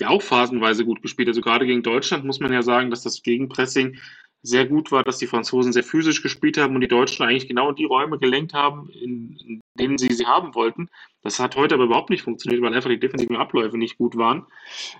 ja 0.00 0.08
auch 0.08 0.22
phasenweise 0.22 0.84
gut 0.84 1.02
gespielt. 1.02 1.28
Also 1.28 1.40
gerade 1.40 1.66
gegen 1.66 1.84
Deutschland 1.84 2.24
muss 2.24 2.40
man 2.40 2.52
ja 2.52 2.62
sagen, 2.62 2.90
dass 2.90 3.04
das 3.04 3.22
Gegenpressing 3.22 3.96
sehr 4.42 4.66
gut 4.66 4.90
war, 4.90 5.04
dass 5.04 5.18
die 5.18 5.26
Franzosen 5.26 5.72
sehr 5.72 5.84
physisch 5.84 6.22
gespielt 6.22 6.56
haben 6.56 6.74
und 6.74 6.80
die 6.80 6.88
Deutschen 6.88 7.24
eigentlich 7.24 7.48
genau 7.48 7.72
die 7.72 7.84
Räume 7.84 8.18
gelenkt 8.18 8.54
haben, 8.54 8.88
in, 8.90 9.36
in 9.46 9.60
denen 9.78 9.98
sie 9.98 10.12
sie 10.12 10.26
haben 10.26 10.54
wollten. 10.54 10.88
Das 11.22 11.38
hat 11.38 11.56
heute 11.56 11.74
aber 11.74 11.84
überhaupt 11.84 12.10
nicht 12.10 12.22
funktioniert, 12.22 12.62
weil 12.62 12.74
einfach 12.74 12.88
die 12.88 13.00
defensiven 13.00 13.36
Abläufe 13.36 13.76
nicht 13.76 13.98
gut 13.98 14.16
waren. 14.16 14.46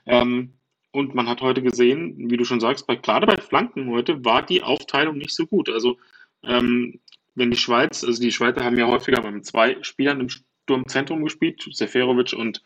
Ähm, 0.06 0.54
und 0.92 1.14
man 1.14 1.28
hat 1.28 1.40
heute 1.40 1.62
gesehen, 1.62 2.30
wie 2.30 2.36
du 2.36 2.44
schon 2.44 2.60
sagst, 2.60 2.86
bei, 2.86 2.96
gerade 2.96 3.26
bei 3.26 3.36
Flanken 3.36 3.90
heute 3.90 4.24
war 4.24 4.42
die 4.42 4.62
Aufteilung 4.62 5.16
nicht 5.16 5.34
so 5.34 5.46
gut. 5.46 5.70
Also 5.70 5.98
ähm, 6.42 7.00
wenn 7.34 7.50
die 7.50 7.56
Schweiz, 7.56 8.04
also 8.04 8.20
die 8.20 8.32
Schweizer 8.32 8.64
haben 8.64 8.78
ja 8.78 8.88
häufiger 8.88 9.28
mit 9.30 9.46
zwei 9.46 9.82
Spielern 9.82 10.20
im 10.20 10.28
Sturmzentrum 10.28 11.24
gespielt, 11.24 11.66
Seferovic 11.70 12.32
und 12.32 12.62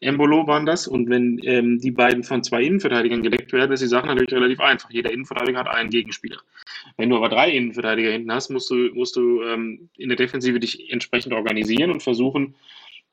Embolo 0.00 0.46
waren 0.46 0.66
das. 0.66 0.86
Und 0.86 1.08
wenn 1.08 1.40
ähm, 1.44 1.78
die 1.78 1.90
beiden 1.90 2.22
von 2.22 2.42
zwei 2.42 2.62
Innenverteidigern 2.62 3.22
gedeckt 3.22 3.52
werden, 3.52 3.72
ist 3.72 3.82
die 3.82 3.86
Sache 3.86 4.06
natürlich 4.06 4.32
relativ 4.32 4.60
einfach. 4.60 4.90
Jeder 4.90 5.12
Innenverteidiger 5.12 5.58
hat 5.58 5.68
einen 5.68 5.90
Gegenspieler. 5.90 6.38
Wenn 6.96 7.10
du 7.10 7.16
aber 7.16 7.28
drei 7.28 7.50
Innenverteidiger 7.50 8.10
hinten 8.10 8.32
hast, 8.32 8.50
musst 8.50 8.70
du, 8.70 8.90
musst 8.94 9.16
du 9.16 9.42
ähm, 9.42 9.88
in 9.96 10.08
der 10.08 10.16
Defensive 10.16 10.60
dich 10.60 10.90
entsprechend 10.92 11.32
organisieren 11.32 11.90
und 11.90 12.02
versuchen, 12.02 12.54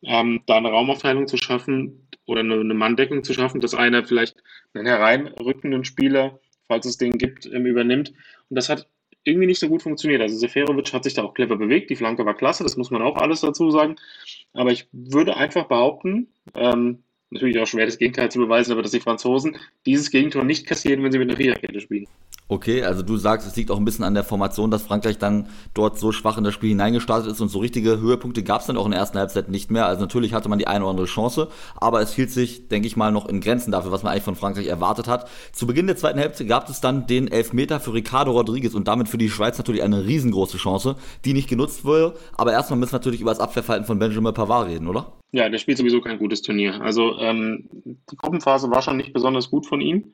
ähm, 0.04 0.42
da 0.46 0.58
eine 0.58 0.70
Raumaufteilung 0.70 1.28
zu 1.28 1.38
schaffen 1.38 2.08
oder 2.26 2.42
eine, 2.42 2.60
eine 2.60 2.74
Manndeckung 2.74 3.24
zu 3.24 3.34
schaffen, 3.34 3.62
dass 3.62 3.74
einer 3.74 4.06
vielleicht 4.06 4.44
einen 4.74 4.86
hereinrückenden 4.86 5.86
Spieler, 5.86 6.40
falls 6.68 6.86
es 6.86 6.98
den 6.98 7.18
gibt, 7.18 7.46
ähm, 7.46 7.66
übernimmt. 7.66 8.10
Und 8.50 8.56
das 8.56 8.70
hat 8.70 8.88
irgendwie 9.24 9.48
nicht 9.48 9.60
so 9.60 9.70
gut 9.70 9.82
funktioniert. 9.82 10.22
Also 10.22 10.38
Seferovic 10.38 10.94
hat 10.94 11.04
sich 11.04 11.14
da 11.14 11.24
auch 11.24 11.34
clever 11.34 11.56
bewegt, 11.56 11.90
die 11.90 11.96
Flanke 11.96 12.26
war 12.26 12.36
klasse, 12.36 12.64
das 12.64 12.78
muss 12.78 12.92
man 12.92 13.02
auch 13.02 13.18
alles 13.18 13.42
dazu 13.42 13.72
sagen. 13.72 13.96
Aber 14.54 14.72
ich 14.72 14.88
würde 14.92 15.38
einfach 15.38 15.68
behaupten, 15.68 16.28
ähm, 16.56 17.04
natürlich 17.30 17.60
auch 17.60 17.68
schwer 17.68 17.86
das 17.86 17.98
Gegenteil 17.98 18.32
zu 18.32 18.40
beweisen, 18.40 18.72
aber 18.72 18.82
dass 18.82 18.92
die 18.92 19.00
Franzosen 19.00 19.58
dieses 19.86 20.12
Gegentor 20.12 20.44
nicht 20.44 20.68
kassieren, 20.68 21.04
wenn 21.04 21.12
sie 21.12 21.20
mit 21.20 21.30
einer 21.30 21.38
Viererkette 21.38 21.80
spielen. 21.82 22.08
Okay, 22.50 22.84
also 22.84 23.02
du 23.04 23.18
sagst, 23.18 23.48
es 23.48 23.56
liegt 23.56 23.72
auch 23.72 23.78
ein 23.78 23.86
bisschen 23.86 24.04
an 24.04 24.14
der 24.14 24.24
Formation, 24.24 24.70
dass 24.70 24.84
Frankreich 24.84 25.18
dann 25.18 25.48
dort 25.74 25.98
so 25.98 26.12
schwach 26.12 26.38
in 26.38 26.44
das 26.44 26.54
Spiel 26.54 26.70
hineingestartet 26.70 27.32
ist 27.32 27.40
und 27.40 27.48
so 27.48 27.60
richtige 27.60 28.00
Höhepunkte 28.00 28.44
gab 28.44 28.62
es 28.62 28.68
dann 28.68 28.78
auch 28.78 28.86
in 28.86 28.92
der 28.92 29.00
ersten 29.00 29.18
Halbzeit 29.18 29.50
nicht 29.50 29.72
mehr. 29.72 29.86
Also 29.86 30.02
natürlich 30.02 30.34
hatte 30.34 30.50
man 30.50 30.60
die 30.60 30.68
eine 30.68 30.84
oder 30.84 30.92
andere 30.92 31.08
Chance, 31.08 31.48
aber 31.76 32.02
es 32.02 32.14
hielt 32.14 32.32
sich, 32.32 32.68
denke 32.68 32.88
ich 32.88 32.98
mal, 32.98 33.12
noch 33.12 33.28
in 33.30 33.40
Grenzen 33.40 33.72
dafür, 33.72 33.92
was 33.92 34.04
man 34.04 34.12
eigentlich 34.12 34.24
von 34.24 34.36
Frankreich 34.36 34.68
erwartet 34.68 35.08
hat. 35.08 35.30
Zu 35.54 35.68
Beginn 35.68 35.88
der 35.88 35.96
zweiten 35.96 36.20
Hälfte 36.20 36.46
gab 36.46 36.70
es 36.70 36.82
dann 36.82 37.08
den 37.08 37.30
Elfmeter 37.30 37.80
für 37.80 37.94
Ricardo 37.94 38.32
Rodriguez 38.32 38.74
und 38.74 38.88
damit 38.88 39.08
für 39.08 39.18
die 39.18 39.30
Schweiz 39.30 39.58
natürlich 39.58 39.82
eine 39.82 40.06
riesengroße 40.06 40.58
Chance, 40.58 40.98
die 41.24 41.34
nicht 41.34 41.48
genutzt 41.50 41.86
wurde. 41.86 42.14
Aber 42.38 42.52
erstmal 42.52 42.78
müssen 42.78 42.92
wir 42.92 43.00
natürlich 43.00 43.22
über 43.22 43.32
das 43.32 43.40
Abwehrverhalten 43.40 43.88
von 43.88 44.00
Benjamin 44.00 44.34
Pavard 44.34 44.68
reden, 44.68 44.88
oder? 44.88 45.14
Ja, 45.32 45.50
der 45.50 45.58
spielt 45.58 45.78
sowieso 45.78 46.02
kein 46.02 46.20
gutes 46.20 46.42
Turnier. 46.42 46.82
Also 46.82 47.18
ähm, 47.20 47.70
die 48.12 48.18
Gruppenphase 48.18 48.70
war 48.70 48.82
schon 48.82 48.98
nicht 48.98 49.14
besonders 49.14 49.50
gut 49.50 49.66
von 49.66 49.82
ihm 49.82 50.14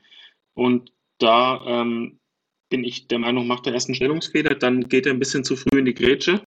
und 0.54 0.92
da 1.20 1.62
ähm, 1.66 2.20
bin 2.70 2.84
ich 2.84 3.08
der 3.08 3.20
Meinung, 3.20 3.48
macht 3.48 3.68
er 3.68 3.74
erst 3.74 3.90
einen 3.90 3.96
Stellungsfehler, 3.96 4.56
dann 4.56 4.88
geht 4.88 5.06
er 5.06 5.14
ein 5.14 5.20
bisschen 5.20 5.44
zu 5.44 5.56
früh 5.56 5.80
in 5.80 5.86
die 5.86 5.94
Grätsche. 5.94 6.42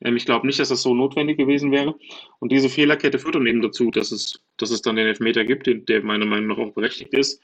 Ähm, 0.00 0.16
ich 0.16 0.26
glaube 0.26 0.46
nicht, 0.46 0.58
dass 0.58 0.68
das 0.68 0.82
so 0.82 0.94
notwendig 0.94 1.38
gewesen 1.38 1.72
wäre. 1.72 1.96
Und 2.38 2.52
diese 2.52 2.68
Fehlerkette 2.68 3.18
führt 3.18 3.34
dann 3.34 3.46
eben 3.46 3.62
dazu, 3.62 3.90
dass 3.90 4.12
es, 4.12 4.40
dass 4.56 4.70
es 4.70 4.82
dann 4.82 4.96
den 4.96 5.06
Elfmeter 5.06 5.44
gibt, 5.44 5.68
der 5.88 6.02
meiner 6.02 6.26
Meinung 6.26 6.48
nach 6.48 6.58
auch 6.58 6.74
berechtigt 6.74 7.14
ist. 7.14 7.40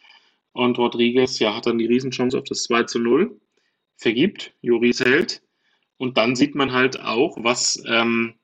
Und 0.53 0.79
Rodriguez 0.79 1.39
ja, 1.39 1.57
hat 1.57 1.67
dann 1.67 1.79
die 1.79 1.87
Riesenchance 1.87 2.37
auf 2.39 2.45
das 2.45 2.65
2 2.65 2.85
zu 2.85 2.99
0, 2.99 3.41
vergibt, 3.97 4.55
Juris 4.61 5.01
hält. 5.01 5.43
Und 5.97 6.19
dann 6.19 6.37
sieht 6.37 6.55
man 6.55 6.73
halt 6.73 7.01
auch, 7.01 7.37
was, 7.43 7.83
ähm, 7.87 8.35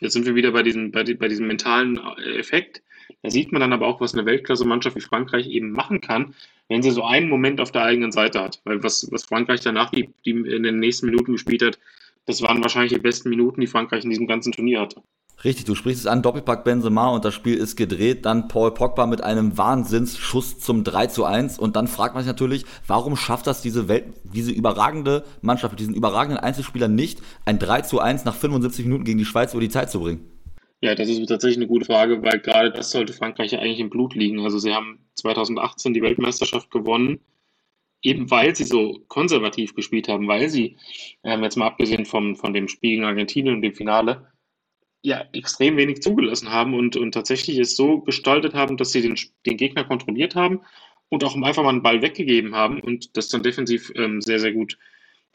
jetzt 0.00 0.14
sind 0.14 0.26
wir 0.26 0.34
wieder 0.34 0.50
bei 0.52 0.62
diesem, 0.62 0.90
bei, 0.90 1.04
bei 1.14 1.28
diesem 1.28 1.46
mentalen 1.46 2.00
äh, 2.18 2.38
Effekt. 2.38 2.82
Da 3.22 3.30
sieht 3.30 3.52
man 3.52 3.60
dann 3.60 3.72
aber 3.72 3.86
auch, 3.86 4.00
was 4.00 4.14
eine 4.14 4.26
Weltklasse-Mannschaft 4.26 4.96
wie 4.96 5.00
Frankreich 5.00 5.46
eben 5.48 5.72
machen 5.72 6.00
kann, 6.00 6.34
wenn 6.68 6.82
sie 6.82 6.90
so 6.90 7.04
einen 7.04 7.28
Moment 7.28 7.60
auf 7.60 7.72
der 7.72 7.84
eigenen 7.84 8.12
Seite 8.12 8.40
hat. 8.40 8.60
Weil 8.64 8.82
was, 8.82 9.08
was 9.10 9.24
Frankreich 9.24 9.60
danach 9.60 9.90
die, 9.90 10.10
die 10.24 10.30
in 10.30 10.62
den 10.62 10.78
nächsten 10.78 11.06
Minuten 11.06 11.32
gespielt 11.32 11.62
hat, 11.62 11.78
das 12.26 12.42
waren 12.42 12.62
wahrscheinlich 12.62 12.92
die 12.92 12.98
besten 12.98 13.30
Minuten, 13.30 13.60
die 13.60 13.66
Frankreich 13.66 14.04
in 14.04 14.10
diesem 14.10 14.26
ganzen 14.26 14.52
Turnier 14.52 14.80
hatte. 14.80 15.02
Richtig, 15.44 15.64
du 15.64 15.74
sprichst 15.74 16.02
es 16.02 16.06
an, 16.06 16.22
Doppelpack 16.22 16.62
Benzema 16.62 17.08
und 17.08 17.24
das 17.24 17.34
Spiel 17.34 17.56
ist 17.56 17.74
gedreht, 17.74 18.26
dann 18.26 18.46
Paul 18.46 18.72
Pogba 18.72 19.06
mit 19.06 19.24
einem 19.24 19.58
Wahnsinnsschuss 19.58 20.60
zum 20.60 20.84
3 20.84 21.08
zu 21.08 21.24
1 21.24 21.58
und 21.58 21.74
dann 21.74 21.88
fragt 21.88 22.14
man 22.14 22.22
sich 22.22 22.28
natürlich, 22.28 22.64
warum 22.86 23.16
schafft 23.16 23.48
das 23.48 23.60
diese 23.60 23.88
Welt, 23.88 24.04
diese 24.22 24.52
überragende 24.52 25.24
Mannschaft 25.40 25.80
diesen 25.80 25.94
überragenden 25.94 26.38
Einzelspielern 26.38 26.94
nicht, 26.94 27.22
ein 27.44 27.58
3 27.58 27.80
zu 27.80 27.98
1 27.98 28.24
nach 28.24 28.36
75 28.36 28.84
Minuten 28.84 29.04
gegen 29.04 29.18
die 29.18 29.24
Schweiz 29.24 29.52
über 29.52 29.60
die 29.60 29.68
Zeit 29.68 29.90
zu 29.90 30.00
bringen? 30.00 30.20
Ja, 30.82 30.96
das 30.96 31.08
ist 31.08 31.24
tatsächlich 31.28 31.58
eine 31.58 31.68
gute 31.68 31.84
Frage, 31.86 32.22
weil 32.22 32.40
gerade 32.40 32.72
das 32.72 32.90
sollte 32.90 33.12
Frankreich 33.12 33.52
ja 33.52 33.60
eigentlich 33.60 33.78
im 33.78 33.88
Blut 33.90 34.14
liegen. 34.14 34.40
Also 34.40 34.58
sie 34.58 34.74
haben 34.74 34.98
2018 35.14 35.94
die 35.94 36.02
Weltmeisterschaft 36.02 36.70
gewonnen, 36.72 37.20
eben 38.02 38.30
weil 38.32 38.56
sie 38.56 38.64
so 38.64 39.00
konservativ 39.08 39.74
gespielt 39.74 40.08
haben, 40.08 40.26
weil 40.28 40.48
sie, 40.50 40.76
ähm, 41.24 41.44
jetzt 41.44 41.56
mal 41.56 41.68
abgesehen 41.68 42.04
vom, 42.04 42.34
von 42.36 42.52
dem 42.52 42.68
Spiel 42.68 42.92
gegen 42.92 43.04
Argentinien 43.04 43.54
und 43.56 43.62
dem 43.62 43.74
Finale, 43.74 44.32
ja 45.02 45.24
extrem 45.32 45.76
wenig 45.76 46.02
zugelassen 46.02 46.50
haben 46.50 46.74
und, 46.74 46.96
und 46.96 47.12
tatsächlich 47.12 47.58
es 47.58 47.76
so 47.76 48.00
gestaltet 48.00 48.54
haben, 48.54 48.76
dass 48.76 48.92
sie 48.92 49.02
den, 49.02 49.16
den 49.46 49.56
Gegner 49.56 49.84
kontrolliert 49.84 50.34
haben 50.34 50.62
und 51.08 51.24
auch 51.24 51.36
einfach 51.36 51.62
mal 51.62 51.70
einen 51.70 51.82
Ball 51.82 52.02
weggegeben 52.02 52.54
haben 52.56 52.80
und 52.80 53.16
das 53.16 53.28
dann 53.28 53.42
defensiv 53.44 53.92
ähm, 53.96 54.20
sehr, 54.20 54.40
sehr 54.40 54.52
gut 54.52 54.78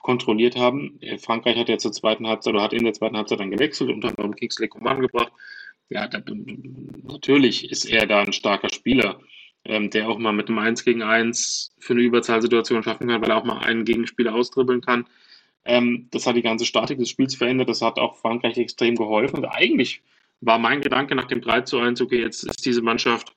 kontrolliert 0.08 0.56
haben. 0.56 0.98
Äh, 1.02 1.18
Frankreich 1.18 1.58
hat 1.58 1.68
ja 1.68 1.78
zur 1.78 1.92
zweiten 1.92 2.28
Halbzeit 2.28 2.54
oder 2.54 2.64
hat 2.64 2.72
in 2.72 2.86
der 2.86 2.94
zweiten 2.94 3.18
Halbzeit 3.18 3.42
dann 3.42 3.52
gewechselt 3.52 3.90
und 3.90 4.06
hat 4.06 4.18
noch 4.18 4.34
Kingsley 4.34 4.70
Coman 4.70 5.02
gebracht. 5.02 5.34
Ja, 5.90 6.08
da, 6.08 6.22
natürlich 7.04 7.70
ist 7.70 7.84
er 7.84 8.08
da 8.08 8.22
ein 8.22 8.32
starker 8.32 8.70
Spieler, 8.74 9.20
ähm, 9.66 9.90
der 9.90 10.08
auch 10.10 10.18
mal 10.18 10.32
mit 10.32 10.48
einem 10.48 10.60
1 10.60 10.86
gegen 10.86 11.02
1 11.02 11.74
für 11.80 11.92
eine 11.92 12.04
Überzahlsituation 12.04 12.84
schaffen 12.84 13.10
kann, 13.10 13.22
weil 13.22 13.30
er 13.30 13.36
auch 13.36 13.44
mal 13.44 13.60
einen 13.60 13.84
Gegenspieler 13.84 14.34
austribbeln 14.34 14.80
kann. 14.80 15.08
Ähm, 15.66 16.08
das 16.12 16.26
hat 16.26 16.38
die 16.38 16.42
ganze 16.42 16.66
Statik 16.66 17.00
des 17.00 17.10
Spiels 17.10 17.36
verändert. 17.36 17.68
Das 17.68 17.82
hat 17.82 18.00
auch 18.00 18.16
Frankreich 18.16 18.58
extrem 18.58 18.96
geholfen. 18.96 19.40
Und 19.40 19.46
eigentlich 19.46 20.02
war 20.40 20.58
mein 20.58 20.80
Gedanke 20.80 21.16
nach 21.16 21.28
dem 21.28 21.42
3 21.42 21.62
zu 21.62 21.80
1, 21.80 22.00
okay, 22.00 22.22
jetzt 22.22 22.46
ist 22.46 22.66
diese 22.66 22.82
Mannschaft 22.82 23.36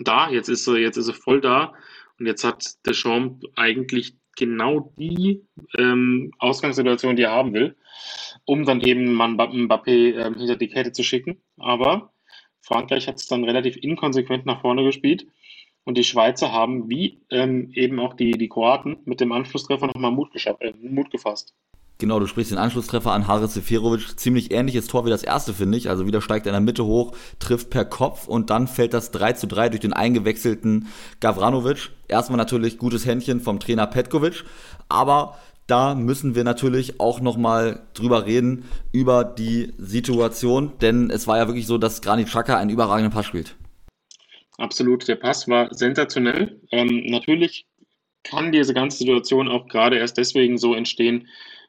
da, 0.00 0.30
jetzt 0.30 0.48
ist 0.48 0.64
sie, 0.64 0.78
jetzt 0.78 0.96
ist 0.96 1.06
sie 1.06 1.12
voll 1.12 1.42
da. 1.42 1.74
Und 2.18 2.24
jetzt 2.24 2.42
hat 2.42 2.64
Deschamps 2.86 3.46
eigentlich 3.54 4.16
genau 4.38 4.92
die 4.96 5.42
ähm, 5.76 6.32
Ausgangssituation, 6.38 7.16
die 7.16 7.24
er 7.24 7.32
haben 7.32 7.52
will, 7.52 7.76
um 8.44 8.64
dann 8.64 8.80
eben 8.80 9.20
Mbappé 9.20 10.14
ähm, 10.14 10.34
hinter 10.36 10.56
die 10.56 10.68
Kette 10.68 10.92
zu 10.92 11.02
schicken. 11.02 11.42
Aber 11.58 12.12
Frankreich 12.60 13.08
hat 13.08 13.16
es 13.16 13.26
dann 13.26 13.44
relativ 13.44 13.76
inkonsequent 13.76 14.46
nach 14.46 14.60
vorne 14.60 14.84
gespielt. 14.84 15.26
Und 15.84 15.96
die 15.96 16.04
Schweizer 16.04 16.52
haben, 16.52 16.88
wie 16.90 17.20
ähm, 17.30 17.70
eben 17.72 17.98
auch 17.98 18.14
die, 18.14 18.32
die 18.32 18.48
Kroaten, 18.48 18.98
mit 19.06 19.20
dem 19.20 19.32
Anschlusstreffer 19.32 19.86
nochmal 19.86 20.12
Mut, 20.12 20.30
äh, 20.34 20.72
Mut 20.82 21.10
gefasst. 21.10 21.54
Genau, 22.00 22.20
du 22.20 22.28
sprichst 22.28 22.52
den 22.52 22.58
Anschlusstreffer 22.58 23.10
an 23.10 23.26
Haris 23.26 23.54
Seferovic. 23.54 24.16
Ziemlich 24.16 24.52
ähnliches 24.52 24.86
Tor 24.86 25.04
wie 25.04 25.10
das 25.10 25.24
erste, 25.24 25.52
finde 25.52 25.76
ich. 25.76 25.90
Also 25.90 26.06
wieder 26.06 26.20
steigt 26.20 26.46
er 26.46 26.50
in 26.50 26.54
der 26.54 26.60
Mitte 26.60 26.84
hoch, 26.84 27.12
trifft 27.40 27.70
per 27.70 27.84
Kopf 27.84 28.28
und 28.28 28.50
dann 28.50 28.68
fällt 28.68 28.94
das 28.94 29.10
3 29.10 29.32
zu 29.32 29.48
3 29.48 29.70
durch 29.70 29.80
den 29.80 29.92
eingewechselten 29.92 30.86
Gavranovic. 31.18 31.90
Erstmal 32.06 32.36
natürlich 32.36 32.78
gutes 32.78 33.04
Händchen 33.04 33.40
vom 33.40 33.58
Trainer 33.58 33.88
Petkovic, 33.88 34.44
aber 34.88 35.38
da 35.66 35.96
müssen 35.96 36.36
wir 36.36 36.44
natürlich 36.44 37.00
auch 37.00 37.20
nochmal 37.20 37.80
drüber 37.94 38.26
reden, 38.26 38.64
über 38.92 39.24
die 39.24 39.74
Situation, 39.76 40.72
denn 40.80 41.10
es 41.10 41.26
war 41.26 41.36
ja 41.36 41.48
wirklich 41.48 41.66
so, 41.66 41.78
dass 41.78 42.00
Granit 42.00 42.28
Xhaka 42.28 42.56
einen 42.56 42.70
überragenden 42.70 43.12
Pass 43.12 43.26
spielt. 43.26 43.56
Absolut, 44.56 45.06
der 45.08 45.16
Pass 45.16 45.48
war 45.48 45.74
sensationell. 45.74 46.60
Ähm, 46.70 47.06
natürlich 47.06 47.66
kann 48.22 48.52
diese 48.52 48.72
ganze 48.72 48.98
Situation 48.98 49.48
auch 49.48 49.66
gerade 49.66 49.98
erst 49.98 50.16
deswegen 50.16 50.58
so 50.58 50.74
entstehen, 50.74 51.28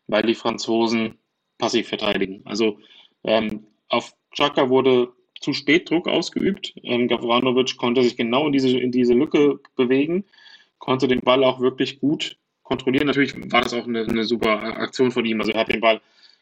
weil 0.09 0.23
die 0.23 0.35
Franzosen 0.35 1.17
passiv 1.57 1.87
verteidigen. 1.87 2.41
Also 2.45 2.79
ähm, 3.23 3.67
auf 3.87 4.13
Chaka 4.31 4.69
wurde 4.69 5.09
zu 5.39 5.53
spät 5.53 5.89
Druck 5.89 6.07
ausgeübt. 6.07 6.73
Ähm, 6.83 7.07
Gavranovic 7.07 7.77
konnte 7.77 8.03
sich 8.03 8.17
genau 8.17 8.47
in 8.47 8.51
diese, 8.51 8.77
in 8.77 8.91
diese 8.91 9.13
Lücke 9.13 9.59
bewegen, 9.75 10.25
konnte 10.79 11.07
den 11.07 11.21
Ball 11.21 11.43
auch 11.43 11.59
wirklich 11.59 11.99
gut 11.99 12.37
kontrollieren. 12.63 13.07
Natürlich 13.07 13.35
war 13.51 13.61
das 13.61 13.73
auch 13.73 13.87
eine, 13.87 14.03
eine 14.03 14.25
super 14.25 14.61
Aktion 14.61 15.11
von 15.11 15.25
ihm. 15.25 15.39
Also 15.39 15.51
er 15.51 15.61
hat 15.61 15.69
den 15.69 15.81
Ball 15.81 16.01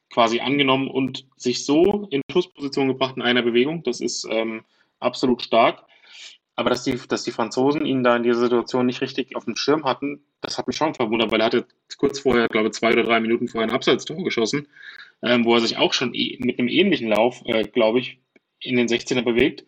quasi 0.09 0.39
angenommen 0.39 0.87
und 0.87 1.27
sich 1.35 1.65
so 1.65 2.07
in 2.09 2.21
Schussposition 2.31 2.87
gebracht 2.87 3.17
in 3.17 3.21
einer 3.21 3.41
Bewegung. 3.41 3.83
Das 3.83 3.99
ist 3.99 4.25
ähm, 4.29 4.63
absolut 4.99 5.41
stark. 5.41 5.83
Aber 6.55 6.69
dass 6.69 6.83
die, 6.83 6.97
dass 7.07 7.23
die 7.23 7.31
Franzosen 7.31 7.85
ihn 7.85 8.03
da 8.03 8.15
in 8.15 8.23
dieser 8.23 8.39
Situation 8.39 8.85
nicht 8.85 9.01
richtig 9.01 9.35
auf 9.35 9.45
dem 9.45 9.55
Schirm 9.55 9.83
hatten, 9.83 10.21
das 10.41 10.57
hat 10.57 10.67
mich 10.67 10.77
schon 10.77 10.93
verwundert, 10.93 11.31
weil 11.31 11.41
er 11.41 11.47
hatte 11.47 11.65
kurz 11.97 12.19
vorher, 12.19 12.47
glaube 12.47 12.67
ich, 12.67 12.73
zwei 12.73 12.93
oder 12.93 13.03
drei 13.03 13.19
Minuten 13.19 13.47
vorher 13.47 13.69
ein 13.69 13.75
Abseitstor 13.75 14.23
geschossen, 14.23 14.67
ähm, 15.23 15.45
wo 15.45 15.55
er 15.55 15.61
sich 15.61 15.77
auch 15.77 15.93
schon 15.93 16.13
e 16.13 16.37
mit 16.39 16.59
einem 16.59 16.67
ähnlichen 16.67 17.09
Lauf, 17.09 17.41
äh, 17.45 17.63
glaube 17.63 17.99
ich, 17.99 18.19
in 18.59 18.77
den 18.77 18.87
16er 18.87 19.21
bewegt. 19.21 19.65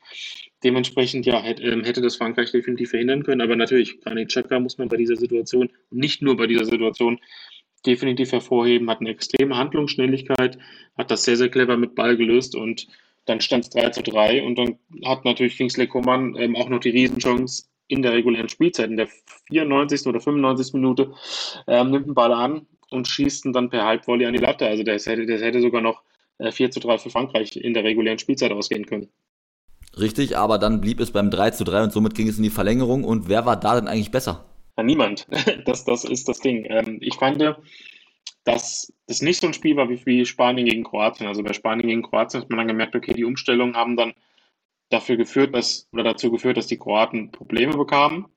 Dementsprechend, 0.63 1.25
ja, 1.25 1.41
hätte, 1.41 1.63
ähm, 1.63 1.83
hätte 1.83 2.01
das 2.01 2.17
Frankreich 2.17 2.51
definitiv 2.51 2.89
verhindern 2.91 3.23
können. 3.23 3.41
Aber 3.41 3.55
natürlich, 3.55 4.01
Granit 4.01 4.29
Xhaka 4.29 4.59
muss 4.59 4.77
man 4.77 4.89
bei 4.89 4.97
dieser 4.97 5.15
Situation, 5.15 5.69
nicht 5.89 6.21
nur 6.21 6.37
bei 6.37 6.47
dieser 6.47 6.65
Situation, 6.65 7.19
definitiv 7.85 8.31
hervorheben, 8.31 8.89
hat 8.89 8.99
eine 8.99 9.09
extreme 9.09 9.55
Handlungsschnelligkeit, 9.55 10.57
hat 10.97 11.11
das 11.11 11.23
sehr, 11.23 11.37
sehr 11.37 11.49
clever 11.49 11.77
mit 11.77 11.95
Ball 11.95 12.17
gelöst 12.17 12.55
und 12.55 12.87
dann 13.25 13.41
stand 13.41 13.63
es 13.65 13.69
3 13.69 13.91
zu 13.91 14.03
3 14.03 14.43
und 14.43 14.57
dann 14.57 14.79
hat 15.05 15.23
natürlich 15.23 15.55
Kingsley 15.55 15.87
Coman 15.87 16.35
ähm, 16.37 16.55
auch 16.55 16.67
noch 16.67 16.79
die 16.79 16.89
Riesenchance 16.89 17.69
in 17.89 18.01
der 18.01 18.13
regulären 18.13 18.47
Spielzeit, 18.47 18.89
in 18.89 18.97
der 18.97 19.09
94. 19.49 20.07
oder 20.07 20.21
95. 20.21 20.73
Minute, 20.73 21.11
ähm, 21.67 21.91
nimmt 21.91 22.05
den 22.07 22.13
Ball 22.13 22.31
an 22.31 22.67
und 22.89 23.07
schießt 23.07 23.45
ihn 23.45 23.53
dann 23.53 23.69
per 23.69 23.83
Halbvolley 23.83 24.25
an 24.25 24.33
die 24.33 24.39
Latte. 24.39 24.67
Also 24.67 24.83
das 24.83 25.05
hätte, 25.05 25.25
das 25.25 25.41
hätte 25.41 25.59
sogar 25.59 25.81
noch 25.81 26.03
äh, 26.37 26.51
4 26.51 26.71
zu 26.71 26.79
3 26.79 26.99
für 26.99 27.09
Frankreich 27.09 27.57
in 27.57 27.73
der 27.73 27.83
regulären 27.83 28.19
Spielzeit 28.19 28.51
ausgehen 28.51 28.85
können. 28.85 29.09
Richtig, 29.99 30.37
aber 30.37 30.59
dann 30.59 30.81
blieb 30.81 30.99
es 30.99 31.11
beim 31.11 31.31
3 31.31 31.51
zu 31.51 31.63
3 31.63 31.83
und 31.83 31.91
somit 31.91 32.15
ging 32.15 32.27
es 32.27 32.37
in 32.37 32.43
die 32.43 32.49
Verlängerung. 32.49 33.03
Und 33.03 33.27
wer 33.27 33.45
war 33.45 33.59
da 33.59 33.75
denn 33.75 33.87
eigentlich 33.87 34.11
besser? 34.11 34.45
Ja, 34.77 34.83
niemand. 34.83 35.27
Das, 35.65 35.83
das 35.83 36.05
ist 36.05 36.27
das 36.29 36.39
Ding. 36.39 36.65
Ähm, 36.69 36.99
ich 37.01 37.15
fand, 37.15 37.43
dass 38.43 38.93
das 39.07 39.21
nicht 39.21 39.41
so 39.41 39.47
ein 39.47 39.53
Spiel 39.53 39.75
war 39.75 39.89
wie, 39.89 40.05
wie 40.05 40.25
Spanien 40.25 40.67
gegen 40.67 40.83
Kroatien. 40.83 41.27
Also 41.27 41.43
bei 41.43 41.53
Spanien 41.53 41.87
gegen 41.87 42.03
Kroatien 42.03 42.41
hat 42.41 42.49
man 42.49 42.59
dann 42.59 42.67
gemerkt, 42.67 42.95
okay, 42.95 43.13
die 43.13 43.25
Umstellungen 43.25 43.75
haben 43.75 43.97
dann 43.97 44.13
dafür 44.89 45.17
geführt, 45.17 45.53
dass, 45.55 45.87
oder 45.91 46.03
dazu 46.03 46.31
geführt, 46.31 46.57
dass 46.57 46.67
die 46.67 46.77
Kroaten 46.77 47.31
Probleme 47.31 47.77
bekamen. 47.77 48.27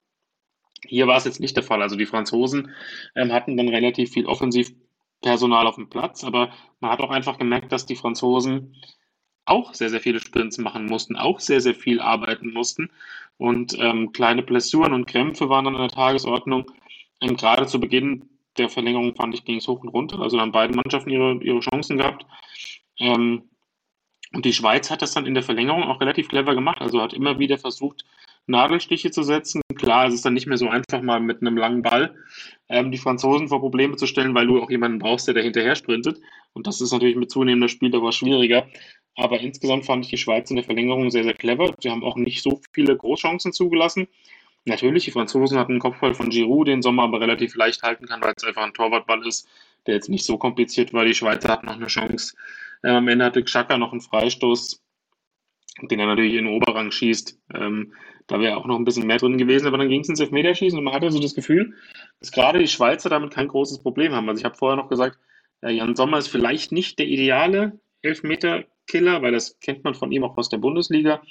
Hier 0.86 1.06
war 1.06 1.16
es 1.16 1.24
jetzt 1.24 1.40
nicht 1.40 1.56
der 1.56 1.62
Fall. 1.62 1.82
Also 1.82 1.96
die 1.96 2.06
Franzosen 2.06 2.70
ähm, 3.14 3.32
hatten 3.32 3.56
dann 3.56 3.68
relativ 3.68 4.12
viel 4.12 4.26
Offensivpersonal 4.26 5.66
auf 5.66 5.76
dem 5.76 5.88
Platz, 5.88 6.24
aber 6.24 6.52
man 6.80 6.90
hat 6.90 7.00
auch 7.00 7.10
einfach 7.10 7.38
gemerkt, 7.38 7.72
dass 7.72 7.86
die 7.86 7.96
Franzosen 7.96 8.76
auch 9.44 9.74
sehr, 9.74 9.90
sehr 9.90 10.00
viele 10.00 10.20
Sprints 10.20 10.58
machen 10.58 10.86
mussten, 10.86 11.16
auch 11.16 11.40
sehr, 11.40 11.60
sehr 11.60 11.74
viel 11.74 12.00
arbeiten 12.00 12.52
mussten. 12.52 12.90
Und 13.38 13.76
ähm, 13.78 14.12
kleine 14.12 14.42
Blessuren 14.42 14.92
und 14.92 15.06
Krämpfe 15.06 15.48
waren 15.48 15.64
dann 15.64 15.74
an 15.74 15.88
der 15.88 15.90
Tagesordnung. 15.90 16.70
Ähm, 17.20 17.36
gerade 17.36 17.66
zu 17.66 17.80
Beginn 17.80 18.28
der 18.58 18.68
Verlängerung 18.68 19.14
fand 19.16 19.34
ich, 19.34 19.44
ging 19.44 19.56
es 19.56 19.66
hoch 19.66 19.82
und 19.82 19.88
runter. 19.88 20.20
Also 20.20 20.40
haben 20.40 20.52
beide 20.52 20.74
Mannschaften 20.74 21.10
ihre, 21.10 21.42
ihre 21.42 21.60
Chancen 21.60 21.98
gehabt. 21.98 22.26
Ähm, 22.98 23.48
und 24.34 24.44
die 24.44 24.52
Schweiz 24.52 24.90
hat 24.90 25.02
das 25.02 25.12
dann 25.12 25.26
in 25.26 25.34
der 25.34 25.42
Verlängerung 25.42 25.84
auch 25.84 26.00
relativ 26.00 26.28
clever 26.28 26.54
gemacht. 26.54 26.80
Also 26.80 27.02
hat 27.02 27.12
immer 27.12 27.38
wieder 27.38 27.58
versucht, 27.58 28.04
Nadelstiche 28.46 29.10
zu 29.10 29.22
setzen. 29.22 29.60
Klar, 29.76 30.06
es 30.06 30.14
ist 30.14 30.24
dann 30.24 30.34
nicht 30.34 30.46
mehr 30.46 30.56
so 30.56 30.68
einfach, 30.68 31.02
mal 31.02 31.20
mit 31.20 31.40
einem 31.40 31.56
langen 31.56 31.82
Ball 31.82 32.14
ähm, 32.68 32.90
die 32.90 32.98
Franzosen 32.98 33.48
vor 33.48 33.60
Probleme 33.60 33.96
zu 33.96 34.06
stellen, 34.06 34.34
weil 34.34 34.46
du 34.46 34.60
auch 34.60 34.70
jemanden 34.70 34.98
brauchst, 34.98 35.26
der 35.26 35.34
da 35.34 35.40
hinterher 35.40 35.76
sprintet. 35.76 36.20
Und 36.54 36.66
das 36.66 36.80
ist 36.80 36.92
natürlich 36.92 37.16
mit 37.16 37.30
zunehmender 37.30 37.68
Spieldauer 37.68 38.12
schwieriger. 38.12 38.66
Aber 39.16 39.40
insgesamt 39.40 39.84
fand 39.84 40.06
ich 40.06 40.10
die 40.10 40.16
Schweiz 40.16 40.50
in 40.50 40.56
der 40.56 40.64
Verlängerung 40.64 41.10
sehr, 41.10 41.24
sehr 41.24 41.34
clever. 41.34 41.74
Sie 41.80 41.90
haben 41.90 42.02
auch 42.02 42.16
nicht 42.16 42.42
so 42.42 42.60
viele 42.72 42.96
Großchancen 42.96 43.52
zugelassen. 43.52 44.08
Natürlich, 44.64 45.04
die 45.04 45.10
Franzosen 45.10 45.58
hatten 45.58 45.72
einen 45.72 45.80
Kopfball 45.80 46.14
von 46.14 46.30
Giroud, 46.30 46.68
den 46.68 46.82
Sommer 46.82 47.04
aber 47.04 47.20
relativ 47.20 47.54
leicht 47.56 47.82
halten 47.82 48.06
kann, 48.06 48.22
weil 48.22 48.32
es 48.36 48.44
einfach 48.44 48.62
ein 48.62 48.72
Torwartball 48.72 49.26
ist, 49.26 49.48
der 49.86 49.94
jetzt 49.96 50.08
nicht 50.08 50.24
so 50.24 50.38
kompliziert 50.38 50.92
war. 50.92 51.04
Die 51.04 51.14
Schweizer 51.14 51.48
hatten 51.48 51.66
noch 51.66 51.76
eine 51.76 51.88
Chance. 51.88 52.34
Ähm, 52.84 52.96
am 52.96 53.08
Ende 53.08 53.24
hatte 53.24 53.42
Xhaka 53.42 53.78
noch 53.78 53.92
einen 53.92 54.00
Freistoß, 54.00 54.82
den 55.82 56.00
er 56.00 56.06
natürlich 56.06 56.34
in 56.34 56.44
den 56.44 56.54
Oberrang 56.54 56.90
schießt. 56.90 57.38
Ähm, 57.54 57.94
da 58.26 58.40
wäre 58.40 58.56
auch 58.56 58.66
noch 58.66 58.76
ein 58.76 58.84
bisschen 58.84 59.06
mehr 59.06 59.18
drin 59.18 59.38
gewesen, 59.38 59.66
aber 59.66 59.78
dann 59.78 59.88
ging 59.88 60.02
es 60.02 60.08
ins 60.08 60.20
Elfmeterschießen 60.20 60.78
und 60.78 60.84
man 60.84 60.94
hatte 60.94 61.10
so 61.10 61.20
das 61.20 61.34
Gefühl, 61.34 61.74
dass 62.20 62.32
gerade 62.32 62.58
die 62.58 62.68
Schweizer 62.68 63.08
damit 63.08 63.32
kein 63.32 63.48
großes 63.48 63.82
Problem 63.82 64.12
haben. 64.12 64.28
Also 64.28 64.40
ich 64.40 64.44
habe 64.44 64.56
vorher 64.56 64.76
noch 64.76 64.88
gesagt, 64.88 65.18
ja, 65.62 65.70
Jan 65.70 65.96
Sommer 65.96 66.18
ist 66.18 66.28
vielleicht 66.28 66.72
nicht 66.72 66.98
der 66.98 67.06
ideale 67.06 67.80
Elfmeter 68.02 68.64
Killer, 68.86 69.22
weil 69.22 69.32
das 69.32 69.58
kennt 69.60 69.84
man 69.84 69.94
von 69.94 70.12
ihm 70.12 70.24
auch 70.24 70.36
aus 70.36 70.48
der 70.48 70.58
Bundesliga, 70.58 71.22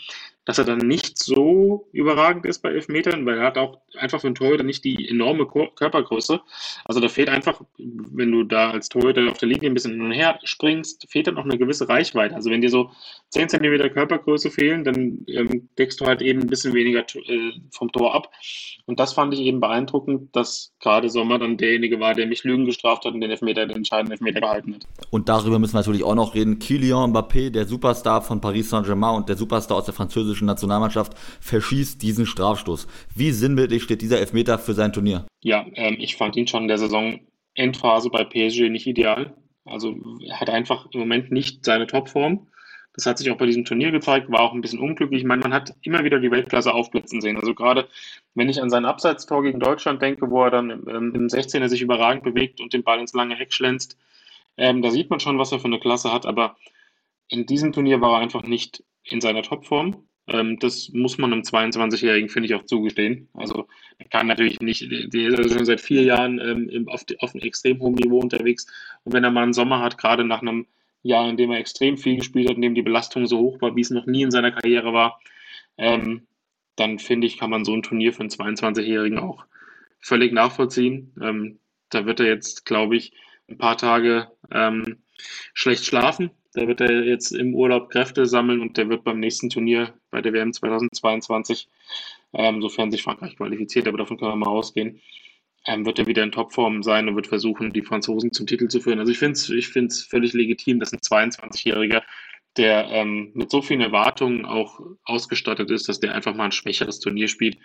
dass 0.51 0.57
er 0.57 0.65
dann 0.65 0.87
nicht 0.87 1.17
so 1.17 1.87
überragend 1.91 2.45
ist 2.45 2.61
bei 2.61 2.69
Elfmetern, 2.69 3.25
weil 3.25 3.37
er 3.37 3.45
hat 3.45 3.57
auch 3.57 3.79
einfach 3.97 4.21
für 4.21 4.27
einen 4.27 4.35
Torhüter 4.35 4.63
nicht 4.63 4.83
die 4.83 5.09
enorme 5.09 5.45
Körpergröße. 5.47 6.39
Also 6.85 6.99
da 6.99 7.07
fehlt 7.07 7.29
einfach, 7.29 7.61
wenn 7.77 8.31
du 8.31 8.43
da 8.43 8.71
als 8.71 8.89
Torhüter 8.89 9.29
auf 9.31 9.37
der 9.37 9.49
Linie 9.49 9.69
ein 9.69 9.73
bisschen 9.73 9.93
hin 9.93 10.01
und 10.01 10.11
her 10.11 10.39
springst, 10.43 11.07
fehlt 11.09 11.27
dann 11.27 11.37
auch 11.37 11.45
eine 11.45 11.57
gewisse 11.57 11.87
Reichweite. 11.87 12.35
Also 12.35 12.49
wenn 12.49 12.61
dir 12.61 12.69
so 12.69 12.91
10 13.29 13.49
cm 13.49 13.93
Körpergröße 13.93 14.51
fehlen, 14.51 14.83
dann 14.83 15.25
ähm, 15.27 15.69
deckst 15.77 15.99
du 16.01 16.05
halt 16.05 16.21
eben 16.21 16.41
ein 16.41 16.47
bisschen 16.47 16.73
weniger 16.73 16.99
äh, 16.99 17.51
vom 17.71 17.91
Tor 17.91 18.13
ab. 18.13 18.29
Und 18.85 18.99
das 18.99 19.13
fand 19.13 19.33
ich 19.33 19.39
eben 19.41 19.59
beeindruckend, 19.59 20.35
dass 20.35 20.73
gerade 20.79 21.09
Sommer 21.09 21.39
dann 21.39 21.57
derjenige 21.57 21.99
war, 21.99 22.13
der 22.13 22.27
mich 22.27 22.43
Lügen 22.43 22.65
gestraft 22.65 23.05
hat 23.05 23.13
und 23.13 23.21
den 23.21 23.31
Elfmeter, 23.31 23.65
den 23.65 23.77
entscheidenden 23.77 24.13
Elfmeter 24.13 24.41
gehalten 24.41 24.75
hat. 24.75 24.87
Und 25.09 25.29
darüber 25.29 25.59
müssen 25.59 25.73
wir 25.73 25.79
natürlich 25.79 26.03
auch 26.03 26.15
noch 26.15 26.35
reden. 26.35 26.59
Mbappé 26.59 27.07
Mbappé, 27.07 27.49
der 27.49 27.65
Superstar 27.65 28.21
von 28.21 28.41
Paris 28.41 28.69
Saint-Germain 28.69 29.15
und 29.15 29.29
der 29.29 29.37
Superstar 29.37 29.77
aus 29.77 29.85
der 29.85 29.93
französischen 29.93 30.40
Nationalmannschaft, 30.45 31.17
verschießt 31.41 32.01
diesen 32.01 32.25
Strafstoß. 32.25 32.87
Wie 33.15 33.31
sinnbildlich 33.31 33.83
steht 33.83 34.01
dieser 34.01 34.19
Elfmeter 34.19 34.59
für 34.59 34.73
sein 34.73 34.93
Turnier? 34.93 35.25
Ja, 35.41 35.65
ähm, 35.75 35.97
ich 35.99 36.15
fand 36.15 36.35
ihn 36.35 36.47
schon 36.47 36.63
in 36.63 36.67
der 36.67 36.77
Saison 36.77 37.19
Endphase 37.53 38.09
bei 38.09 38.23
PSG 38.23 38.69
nicht 38.69 38.87
ideal. 38.87 39.35
Also 39.65 39.95
er 40.25 40.39
hat 40.39 40.49
einfach 40.49 40.87
im 40.91 40.99
Moment 40.99 41.31
nicht 41.31 41.65
seine 41.65 41.87
Topform. 41.87 42.47
Das 42.93 43.05
hat 43.05 43.17
sich 43.17 43.31
auch 43.31 43.37
bei 43.37 43.45
diesem 43.45 43.63
Turnier 43.63 43.91
gezeigt, 43.91 44.29
war 44.29 44.41
auch 44.41 44.53
ein 44.53 44.61
bisschen 44.61 44.79
unglücklich. 44.79 45.21
Ich 45.21 45.27
meine, 45.27 45.41
man 45.41 45.53
hat 45.53 45.73
immer 45.81 46.03
wieder 46.03 46.19
die 46.19 46.31
Weltklasse 46.31 46.73
aufblitzen 46.73 47.21
sehen. 47.21 47.37
Also 47.37 47.53
gerade 47.53 47.87
wenn 48.35 48.49
ich 48.49 48.61
an 48.61 48.69
sein 48.69 48.85
Abseitstor 48.85 49.43
gegen 49.43 49.59
Deutschland 49.59 50.01
denke, 50.01 50.29
wo 50.29 50.43
er 50.43 50.51
dann 50.51 50.69
ähm, 50.69 51.13
im 51.15 51.27
16er 51.27 51.69
sich 51.69 51.81
überragend 51.81 52.23
bewegt 52.23 52.59
und 52.59 52.73
den 52.73 52.83
Ball 52.83 52.99
ins 52.99 53.13
lange 53.13 53.39
Eck 53.39 53.53
schlänzt, 53.53 53.97
ähm, 54.57 54.81
da 54.81 54.91
sieht 54.91 55.09
man 55.09 55.21
schon, 55.21 55.39
was 55.39 55.53
er 55.53 55.59
für 55.59 55.65
eine 55.65 55.79
Klasse 55.79 56.11
hat. 56.11 56.25
Aber 56.25 56.57
in 57.29 57.45
diesem 57.45 57.71
Turnier 57.71 58.01
war 58.01 58.15
er 58.15 58.19
einfach 58.19 58.43
nicht 58.43 58.83
in 59.03 59.21
seiner 59.21 59.41
Topform. 59.41 60.03
Ähm, 60.31 60.57
das 60.59 60.89
muss 60.93 61.17
man 61.17 61.33
einem 61.33 61.41
22-Jährigen, 61.41 62.29
finde 62.29 62.47
ich, 62.47 62.55
auch 62.55 62.65
zugestehen. 62.65 63.27
Also 63.33 63.67
er 63.97 64.05
kann 64.07 64.27
natürlich 64.27 64.61
nicht, 64.61 64.89
der 64.89 65.39
ist 65.39 65.53
schon 65.53 65.65
seit 65.65 65.81
vier 65.81 66.03
Jahren 66.03 66.39
ähm, 66.39 66.87
auf, 66.87 67.03
auf 67.19 67.33
einem 67.33 67.43
extrem 67.43 67.79
hohen 67.79 67.95
Niveau 67.95 68.19
unterwegs. 68.19 68.65
Und 69.03 69.13
wenn 69.13 69.23
er 69.23 69.31
mal 69.31 69.43
einen 69.43 69.53
Sommer 69.53 69.79
hat, 69.79 69.97
gerade 69.97 70.23
nach 70.23 70.41
einem 70.41 70.67
Jahr, 71.03 71.29
in 71.29 71.37
dem 71.37 71.51
er 71.51 71.59
extrem 71.59 71.97
viel 71.97 72.17
gespielt 72.17 72.49
hat, 72.49 72.55
in 72.55 72.61
dem 72.61 72.75
die 72.75 72.81
Belastung 72.81 73.25
so 73.25 73.39
hoch 73.39 73.61
war, 73.61 73.75
wie 73.75 73.81
es 73.81 73.89
noch 73.89 74.05
nie 74.05 74.21
in 74.23 74.31
seiner 74.31 74.51
Karriere 74.51 74.93
war, 74.93 75.19
ähm, 75.77 76.27
dann 76.75 76.99
finde 76.99 77.27
ich, 77.27 77.37
kann 77.37 77.49
man 77.49 77.65
so 77.65 77.73
ein 77.73 77.83
Turnier 77.83 78.13
für 78.13 78.21
einen 78.21 78.29
22-Jährigen 78.29 79.19
auch 79.19 79.45
völlig 79.99 80.31
nachvollziehen. 80.31 81.13
Ähm, 81.21 81.59
da 81.89 82.05
wird 82.05 82.19
er 82.19 82.27
jetzt, 82.27 82.65
glaube 82.65 82.95
ich, 82.95 83.13
ein 83.49 83.57
paar 83.57 83.77
Tage 83.77 84.27
ähm, 84.51 84.97
schlecht 85.53 85.85
schlafen. 85.85 86.31
Da 86.53 86.67
wird 86.67 86.81
er 86.81 87.03
jetzt 87.03 87.31
im 87.31 87.53
Urlaub 87.53 87.89
Kräfte 87.89 88.25
sammeln 88.25 88.61
und 88.61 88.77
der 88.77 88.89
wird 88.89 89.03
beim 89.03 89.19
nächsten 89.19 89.49
Turnier 89.49 89.93
bei 90.11 90.21
der 90.21 90.33
WM 90.33 90.53
2022, 90.53 91.67
ähm, 92.33 92.61
sofern 92.61 92.91
sich 92.91 93.03
Frankreich 93.03 93.35
qualifiziert, 93.35 93.87
aber 93.87 93.97
davon 93.97 94.17
können 94.17 94.31
wir 94.31 94.35
mal 94.35 94.49
ausgehen, 94.49 95.01
ähm, 95.67 95.85
wird 95.85 95.99
er 95.99 96.07
wieder 96.07 96.23
in 96.23 96.31
Topform 96.31 96.83
sein 96.83 97.07
und 97.07 97.15
wird 97.15 97.27
versuchen, 97.27 97.73
die 97.73 97.81
Franzosen 97.81 98.31
zum 98.31 98.47
Titel 98.47 98.67
zu 98.67 98.79
führen. 98.79 98.99
Also 98.99 99.11
ich 99.11 99.19
finde 99.19 99.33
es 99.33 99.49
ich 99.49 100.07
völlig 100.09 100.33
legitim, 100.33 100.79
dass 100.79 100.93
ein 100.93 100.99
22-Jähriger, 100.99 102.03
der 102.57 102.87
ähm, 102.89 103.31
mit 103.33 103.49
so 103.49 103.61
vielen 103.61 103.81
Erwartungen 103.81 104.45
auch 104.45 104.81
ausgestattet 105.03 105.71
ist, 105.71 105.87
dass 105.87 105.99
der 105.99 106.13
einfach 106.13 106.35
mal 106.35 106.45
ein 106.45 106.51
schwächeres 106.51 106.99
Turnier 106.99 107.27
spielt, 107.27 107.57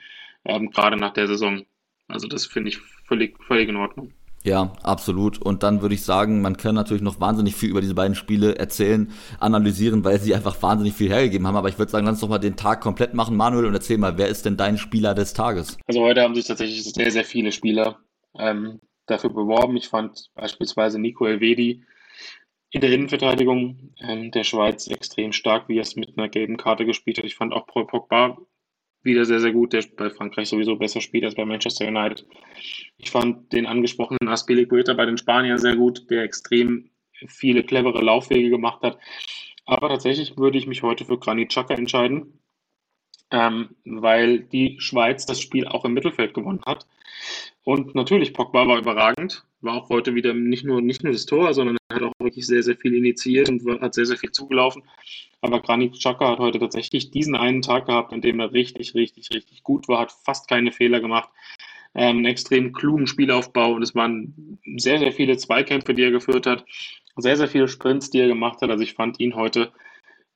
ähm, 0.44 0.70
gerade 0.70 0.96
nach 0.96 1.12
der 1.12 1.26
Saison. 1.26 1.64
Also 2.08 2.28
das 2.28 2.46
finde 2.46 2.68
ich 2.68 2.78
völlig, 2.78 3.42
völlig 3.44 3.68
in 3.68 3.76
Ordnung. 3.76 4.12
Ja, 4.46 4.72
absolut. 4.84 5.42
Und 5.42 5.64
dann 5.64 5.82
würde 5.82 5.96
ich 5.96 6.04
sagen, 6.04 6.40
man 6.40 6.56
kann 6.56 6.76
natürlich 6.76 7.02
noch 7.02 7.20
wahnsinnig 7.20 7.56
viel 7.56 7.68
über 7.68 7.80
diese 7.80 7.96
beiden 7.96 8.14
Spiele 8.14 8.56
erzählen, 8.56 9.12
analysieren, 9.40 10.04
weil 10.04 10.20
sie 10.20 10.36
einfach 10.36 10.62
wahnsinnig 10.62 10.94
viel 10.94 11.08
hergegeben 11.08 11.48
haben. 11.48 11.56
Aber 11.56 11.68
ich 11.68 11.80
würde 11.80 11.90
sagen, 11.90 12.06
lass 12.06 12.12
uns 12.12 12.20
doch 12.20 12.28
mal 12.28 12.38
den 12.38 12.54
Tag 12.54 12.80
komplett 12.80 13.12
machen, 13.12 13.36
Manuel, 13.36 13.66
und 13.66 13.74
erzähl 13.74 13.98
mal, 13.98 14.18
wer 14.18 14.28
ist 14.28 14.46
denn 14.46 14.56
dein 14.56 14.78
Spieler 14.78 15.14
des 15.14 15.34
Tages? 15.34 15.76
Also 15.88 16.00
heute 16.02 16.22
haben 16.22 16.36
sich 16.36 16.46
tatsächlich 16.46 16.84
sehr, 16.84 17.10
sehr 17.10 17.24
viele 17.24 17.50
Spieler 17.50 17.98
ähm, 18.38 18.78
dafür 19.06 19.30
beworben. 19.30 19.76
Ich 19.76 19.88
fand 19.88 20.30
beispielsweise 20.36 21.00
Nico 21.00 21.26
Elvedi 21.26 21.82
in 22.70 22.80
der 22.80 22.92
Innenverteidigung 22.92 23.94
ähm, 24.00 24.30
der 24.30 24.44
Schweiz 24.44 24.86
extrem 24.86 25.32
stark, 25.32 25.68
wie 25.68 25.78
er 25.78 25.82
es 25.82 25.96
mit 25.96 26.16
einer 26.16 26.28
gelben 26.28 26.56
Karte 26.56 26.86
gespielt 26.86 27.18
hat. 27.18 27.24
Ich 27.24 27.34
fand 27.34 27.52
auch 27.52 27.66
Paul 27.66 27.88
Pogba 27.88 28.38
wieder 29.02 29.24
sehr, 29.24 29.40
sehr 29.40 29.52
gut, 29.52 29.72
der 29.72 29.84
bei 29.96 30.08
Frankreich 30.08 30.48
sowieso 30.48 30.76
besser 30.76 31.00
spielt 31.00 31.24
als 31.24 31.34
bei 31.34 31.44
Manchester 31.44 31.88
United. 31.88 32.24
Ich 32.98 33.10
fand 33.10 33.52
den 33.52 33.66
angesprochenen 33.66 34.28
Aspilicueta 34.28 34.94
bei 34.94 35.06
den 35.06 35.18
Spaniern 35.18 35.58
sehr 35.58 35.76
gut, 35.76 36.10
der 36.10 36.22
extrem 36.22 36.90
viele 37.26 37.62
clevere 37.62 38.02
Laufwege 38.02 38.50
gemacht 38.50 38.82
hat. 38.82 38.98
Aber 39.64 39.88
tatsächlich 39.88 40.36
würde 40.38 40.58
ich 40.58 40.66
mich 40.66 40.82
heute 40.82 41.04
für 41.04 41.18
Granit 41.18 41.50
Xhaka 41.50 41.74
entscheiden, 41.74 42.40
ähm, 43.30 43.70
weil 43.84 44.40
die 44.40 44.76
Schweiz 44.80 45.26
das 45.26 45.40
Spiel 45.40 45.66
auch 45.66 45.84
im 45.84 45.92
Mittelfeld 45.92 46.34
gewonnen 46.34 46.62
hat. 46.64 46.86
Und 47.64 47.94
natürlich, 47.94 48.32
Pogba 48.32 48.68
war 48.68 48.78
überragend, 48.78 49.44
war 49.60 49.74
auch 49.74 49.88
heute 49.88 50.14
wieder 50.14 50.34
nicht 50.34 50.64
nur, 50.64 50.80
nicht 50.80 51.02
nur 51.02 51.12
das 51.12 51.26
Tor, 51.26 51.52
sondern 51.52 51.76
hat 51.92 52.02
auch 52.02 52.12
wirklich 52.20 52.46
sehr, 52.46 52.62
sehr 52.62 52.76
viel 52.76 52.94
initiiert 52.94 53.48
und 53.48 53.80
hat 53.80 53.94
sehr, 53.94 54.06
sehr 54.06 54.18
viel 54.18 54.30
zugelaufen. 54.30 54.84
Aber 55.40 55.60
Granit 55.60 55.94
Xhaka 55.94 56.30
hat 56.30 56.38
heute 56.38 56.60
tatsächlich 56.60 57.10
diesen 57.10 57.34
einen 57.34 57.62
Tag 57.62 57.86
gehabt, 57.86 58.12
an 58.12 58.20
dem 58.20 58.38
er 58.38 58.52
richtig, 58.52 58.94
richtig, 58.94 59.30
richtig 59.32 59.64
gut 59.64 59.88
war, 59.88 60.00
hat 60.00 60.12
fast 60.12 60.48
keine 60.48 60.70
Fehler 60.70 61.00
gemacht, 61.00 61.28
ähm, 61.96 62.18
einen 62.18 62.26
extrem 62.26 62.72
klugen 62.72 63.06
Spielaufbau 63.06 63.72
und 63.72 63.82
es 63.82 63.94
waren 63.94 64.58
sehr, 64.76 64.98
sehr 64.98 65.12
viele 65.12 65.36
Zweikämpfe, 65.38 65.94
die 65.94 66.02
er 66.02 66.10
geführt 66.10 66.46
hat, 66.46 66.64
sehr, 67.16 67.36
sehr 67.36 67.48
viele 67.48 67.68
Sprints, 67.68 68.10
die 68.10 68.20
er 68.20 68.28
gemacht 68.28 68.60
hat. 68.60 68.70
Also 68.70 68.84
ich 68.84 68.92
fand 68.92 69.18
ihn 69.18 69.34
heute 69.34 69.72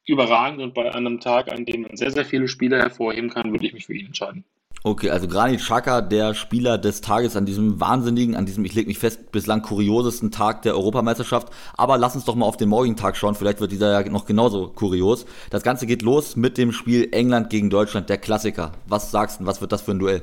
überragend 0.06 0.62
und 0.62 0.74
bei 0.74 0.92
einem 0.92 1.20
Tag, 1.20 1.52
an 1.52 1.66
dem 1.66 1.82
man 1.82 1.96
sehr, 1.96 2.10
sehr 2.10 2.24
viele 2.24 2.48
Spieler 2.48 2.78
hervorheben 2.78 3.28
kann, 3.28 3.52
würde 3.52 3.66
ich 3.66 3.74
mich 3.74 3.86
für 3.86 3.94
ihn 3.94 4.06
entscheiden. 4.06 4.44
Okay, 4.82 5.10
also 5.10 5.28
Granit 5.28 5.60
Xhaka, 5.60 6.00
der 6.00 6.32
Spieler 6.32 6.78
des 6.78 7.02
Tages 7.02 7.36
an 7.36 7.44
diesem 7.44 7.78
wahnsinnigen, 7.80 8.34
an 8.34 8.46
diesem, 8.46 8.64
ich 8.64 8.72
lege 8.72 8.88
mich 8.88 8.98
fest, 8.98 9.30
bislang 9.30 9.60
kuriosesten 9.60 10.30
Tag 10.30 10.62
der 10.62 10.74
Europameisterschaft. 10.74 11.52
Aber 11.76 11.98
lass 11.98 12.14
uns 12.14 12.24
doch 12.24 12.34
mal 12.34 12.46
auf 12.46 12.56
den 12.56 12.70
morgigen 12.70 12.96
Tag 12.96 13.18
schauen, 13.18 13.34
vielleicht 13.34 13.60
wird 13.60 13.72
dieser 13.72 14.00
ja 14.00 14.10
noch 14.10 14.24
genauso 14.24 14.68
kurios. 14.68 15.26
Das 15.50 15.62
Ganze 15.62 15.86
geht 15.86 16.00
los 16.00 16.34
mit 16.34 16.56
dem 16.56 16.72
Spiel 16.72 17.10
England 17.12 17.50
gegen 17.50 17.68
Deutschland, 17.68 18.08
der 18.08 18.16
Klassiker. 18.16 18.72
Was 18.88 19.10
sagst 19.10 19.40
du, 19.40 19.46
was 19.46 19.60
wird 19.60 19.72
das 19.72 19.82
für 19.82 19.90
ein 19.90 19.98
Duell? 19.98 20.22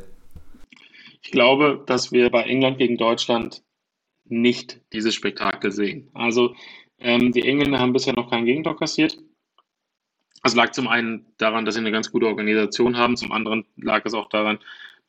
Ich 1.28 1.32
glaube, 1.32 1.84
dass 1.86 2.14
wir 2.14 2.30
bei 2.30 2.44
England 2.44 2.78
gegen 2.78 2.96
Deutschland 2.96 3.62
nicht 4.24 4.80
dieses 4.94 5.14
Spektakel 5.14 5.74
sehen. 5.74 6.10
Also 6.14 6.56
ähm, 7.00 7.34
die 7.34 7.42
Engländer 7.42 7.80
haben 7.80 7.92
bisher 7.92 8.14
noch 8.14 8.30
kein 8.30 8.46
Gegentor 8.46 8.78
kassiert. 8.78 9.18
Das 10.42 10.56
lag 10.56 10.72
zum 10.72 10.88
einen 10.88 11.26
daran, 11.38 11.66
dass 11.66 11.76
sie 11.76 11.82
eine 11.82 11.92
ganz 11.92 12.14
gute 12.14 12.28
Organisation 12.28 12.96
haben, 12.96 13.18
zum 13.18 13.34
anderen 13.34 13.66
lag 13.76 14.06
es 14.06 14.14
auch 14.14 14.30
daran, 14.30 14.60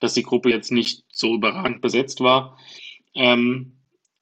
dass 0.01 0.15
die 0.15 0.25
Gruppe 0.25 0.51
jetzt 0.51 0.73
nicht 0.73 1.05
so 1.13 1.37
überragend 1.37 1.83
besetzt 1.83 2.19
war. 2.21 2.59
Ähm, 3.15 3.75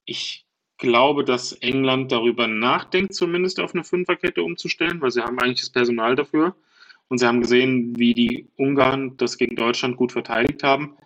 ich 0.05 0.45
glaube, 0.77 1.25
dass 1.25 1.53
England 1.55 2.13
darüber 2.13 2.47
nachdenkt, 2.47 3.15
zumindest 3.15 3.59
auf 3.59 3.73
eine 3.73 3.85
Fünferkette 3.85 4.43
umzustellen, 4.43 5.01
weil 5.01 5.13
sie 5.13 5.23
haben 5.23 5.39
eigentlich 5.39 5.61
das 5.61 5.71
Personal 5.71 6.15
dafür. 6.15 6.55
Und 7.09 7.19
sie 7.19 7.27
haben 7.27 7.41
gesehen, 7.41 7.99
wie 7.99 8.13
die 8.13 8.49
Ungarn 8.57 9.17
das 9.17 9.39
gegen 9.39 9.57
Deutschland 9.57 9.97
gut 9.97 10.13
verteidigt 10.13 10.63
haben. 10.63 10.99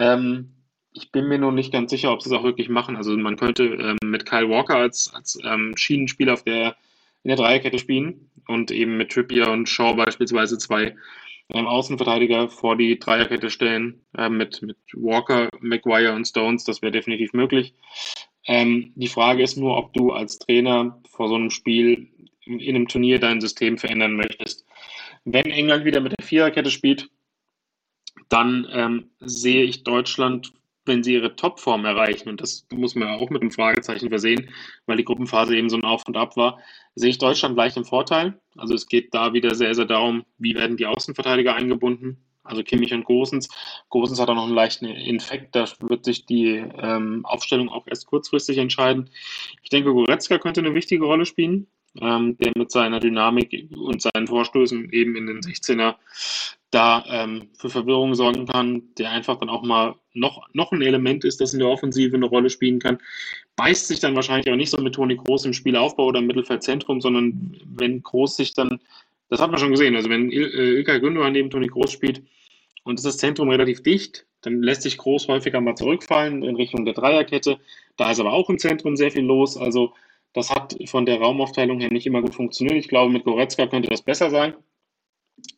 Ähm, 0.00 0.54
ich 0.92 1.12
bin 1.12 1.28
mir 1.28 1.38
noch 1.38 1.52
nicht 1.52 1.72
ganz 1.72 1.90
sicher, 1.90 2.12
ob 2.12 2.22
sie 2.22 2.30
es 2.30 2.34
auch 2.34 2.42
wirklich 2.42 2.68
machen. 2.68 2.96
Also 2.96 3.16
man 3.16 3.36
könnte 3.36 3.64
ähm, 3.64 3.98
mit 4.02 4.26
Kyle 4.26 4.48
Walker 4.48 4.76
als, 4.76 5.12
als 5.14 5.38
ähm, 5.44 5.74
Schienenspieler 5.76 6.32
auf 6.32 6.42
der 6.42 6.74
in 7.22 7.28
der 7.28 7.36
Dreierkette 7.36 7.78
spielen 7.78 8.30
und 8.48 8.70
eben 8.70 8.96
mit 8.96 9.12
Trippier 9.12 9.50
und 9.50 9.68
Shaw 9.68 9.94
beispielsweise 9.94 10.56
zwei 10.56 10.96
ähm, 11.52 11.66
Außenverteidiger 11.66 12.48
vor 12.48 12.76
die 12.76 12.98
Dreierkette 12.98 13.50
stellen, 13.50 14.00
äh, 14.16 14.30
mit, 14.30 14.62
mit 14.62 14.78
Walker, 14.94 15.48
Maguire 15.60 16.14
und 16.14 16.26
Stones, 16.26 16.64
das 16.64 16.80
wäre 16.80 16.92
definitiv 16.92 17.34
möglich. 17.34 17.74
Ähm, 18.46 18.92
die 18.94 19.08
Frage 19.08 19.42
ist 19.42 19.56
nur, 19.56 19.76
ob 19.76 19.92
du 19.92 20.12
als 20.12 20.38
Trainer 20.38 20.98
vor 21.10 21.28
so 21.28 21.34
einem 21.34 21.50
Spiel 21.50 22.08
in 22.46 22.74
einem 22.74 22.88
Turnier 22.88 23.18
dein 23.18 23.40
System 23.40 23.76
verändern 23.76 24.16
möchtest. 24.16 24.64
Wenn 25.24 25.50
England 25.50 25.84
wieder 25.84 26.00
mit 26.00 26.14
der 26.18 26.24
Viererkette 26.24 26.70
spielt, 26.70 27.10
dann 28.28 28.66
ähm, 28.70 29.10
sehe 29.20 29.64
ich 29.64 29.84
Deutschland 29.84 30.52
wenn 30.86 31.02
sie 31.02 31.14
ihre 31.14 31.36
Topform 31.36 31.84
erreichen, 31.84 32.28
und 32.28 32.40
das 32.40 32.66
muss 32.72 32.94
man 32.94 33.08
ja 33.08 33.14
auch 33.16 33.30
mit 33.30 33.42
einem 33.42 33.50
Fragezeichen 33.50 34.08
versehen, 34.08 34.50
weil 34.86 34.96
die 34.96 35.04
Gruppenphase 35.04 35.56
eben 35.56 35.70
so 35.70 35.76
ein 35.76 35.84
Auf 35.84 36.02
und 36.06 36.16
Ab 36.16 36.36
war, 36.36 36.58
sehe 36.94 37.10
ich 37.10 37.18
Deutschland 37.18 37.56
leicht 37.56 37.76
im 37.76 37.84
Vorteil. 37.84 38.40
Also 38.56 38.74
es 38.74 38.88
geht 38.88 39.14
da 39.14 39.32
wieder 39.32 39.54
sehr, 39.54 39.74
sehr 39.74 39.84
darum, 39.84 40.24
wie 40.38 40.54
werden 40.54 40.76
die 40.76 40.86
Außenverteidiger 40.86 41.54
eingebunden. 41.54 42.24
Also 42.42 42.62
Kimmich 42.64 42.92
und 42.92 43.04
Gosens. 43.04 43.48
Gosens 43.90 44.18
hat 44.18 44.28
auch 44.28 44.34
noch 44.34 44.46
einen 44.46 44.54
leichten 44.54 44.86
Infekt, 44.86 45.54
da 45.54 45.66
wird 45.80 46.04
sich 46.04 46.26
die 46.26 46.56
ähm, 46.56 47.24
Aufstellung 47.24 47.68
auch 47.68 47.86
erst 47.86 48.06
kurzfristig 48.06 48.58
entscheiden. 48.58 49.10
Ich 49.62 49.70
denke, 49.70 49.92
Goretzka 49.92 50.38
könnte 50.38 50.60
eine 50.60 50.74
wichtige 50.74 51.04
Rolle 51.04 51.26
spielen, 51.26 51.68
ähm, 52.00 52.36
der 52.38 52.52
mit 52.56 52.70
seiner 52.70 53.00
Dynamik 53.00 53.68
und 53.76 54.02
seinen 54.02 54.26
Vorstößen 54.26 54.92
eben 54.92 55.16
in 55.16 55.26
den 55.26 55.40
16er 55.40 55.96
da 56.70 57.04
ähm, 57.08 57.48
für 57.58 57.68
Verwirrung 57.68 58.14
sorgen 58.14 58.46
kann, 58.46 58.82
der 58.96 59.10
einfach 59.10 59.38
dann 59.38 59.48
auch 59.48 59.62
mal 59.62 59.96
noch, 60.14 60.48
noch 60.52 60.70
ein 60.72 60.82
Element 60.82 61.24
ist, 61.24 61.40
das 61.40 61.52
in 61.52 61.58
der 61.58 61.68
Offensive 61.68 62.14
eine 62.14 62.26
Rolle 62.26 62.48
spielen 62.48 62.78
kann. 62.78 62.98
Beißt 63.56 63.88
sich 63.88 63.98
dann 63.98 64.14
wahrscheinlich 64.14 64.50
auch 64.52 64.56
nicht 64.56 64.70
so 64.70 64.78
mit 64.78 64.94
Toni 64.94 65.16
Groß 65.16 65.46
im 65.46 65.52
Spielaufbau 65.52 66.06
oder 66.06 66.20
im 66.20 66.26
Mittelfeldzentrum, 66.26 67.00
sondern 67.00 67.56
wenn 67.64 68.02
Groß 68.02 68.36
sich 68.36 68.54
dann, 68.54 68.78
das 69.28 69.40
hat 69.40 69.50
man 69.50 69.58
schon 69.58 69.72
gesehen, 69.72 69.96
also 69.96 70.08
wenn 70.08 70.30
Il 70.30 70.44
äh, 70.44 70.76
Ilkay 70.76 71.00
Gündogan 71.00 71.32
neben 71.32 71.50
Toni 71.50 71.66
Groß 71.66 71.90
spielt 71.90 72.22
und 72.84 72.98
ist 72.98 73.06
das 73.06 73.18
Zentrum 73.18 73.48
relativ 73.48 73.82
dicht, 73.82 74.26
dann 74.42 74.62
lässt 74.62 74.82
sich 74.82 74.96
Groß 74.96 75.28
häufiger 75.28 75.60
mal 75.60 75.74
zurückfallen 75.74 76.42
in 76.42 76.56
Richtung 76.56 76.84
der 76.84 76.94
Dreierkette. 76.94 77.58
Da 77.96 78.12
ist 78.12 78.20
aber 78.20 78.32
auch 78.32 78.48
im 78.48 78.58
Zentrum 78.58 78.96
sehr 78.96 79.10
viel 79.10 79.24
los, 79.24 79.56
also 79.56 79.92
das 80.32 80.50
hat 80.50 80.76
von 80.86 81.06
der 81.06 81.20
Raumaufteilung 81.20 81.80
her 81.80 81.92
nicht 81.92 82.06
immer 82.06 82.22
gut 82.22 82.34
funktioniert. 82.34 82.78
Ich 82.78 82.88
glaube, 82.88 83.12
mit 83.12 83.24
Goretzka 83.24 83.66
könnte 83.66 83.88
das 83.88 84.02
besser 84.02 84.30
sein. 84.30 84.54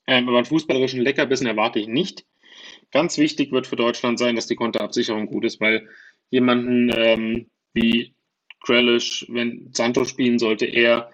Ähm, 0.06 0.28
aber 0.28 0.38
einen 0.38 0.46
fußballerischen 0.46 1.00
Leckerbissen 1.00 1.46
erwarte 1.46 1.78
ich 1.78 1.88
nicht. 1.88 2.24
Ganz 2.90 3.18
wichtig 3.18 3.52
wird 3.52 3.66
für 3.66 3.76
Deutschland 3.76 4.18
sein, 4.18 4.36
dass 4.36 4.46
die 4.46 4.56
Konterabsicherung 4.56 5.26
gut 5.26 5.44
ist, 5.44 5.60
weil 5.60 5.88
jemanden 6.30 6.90
ähm, 6.94 7.50
wie 7.72 8.14
Grealish, 8.60 9.26
wenn 9.28 9.70
Santos 9.72 10.08
spielen 10.08 10.38
sollte, 10.38 10.66
er 10.66 11.10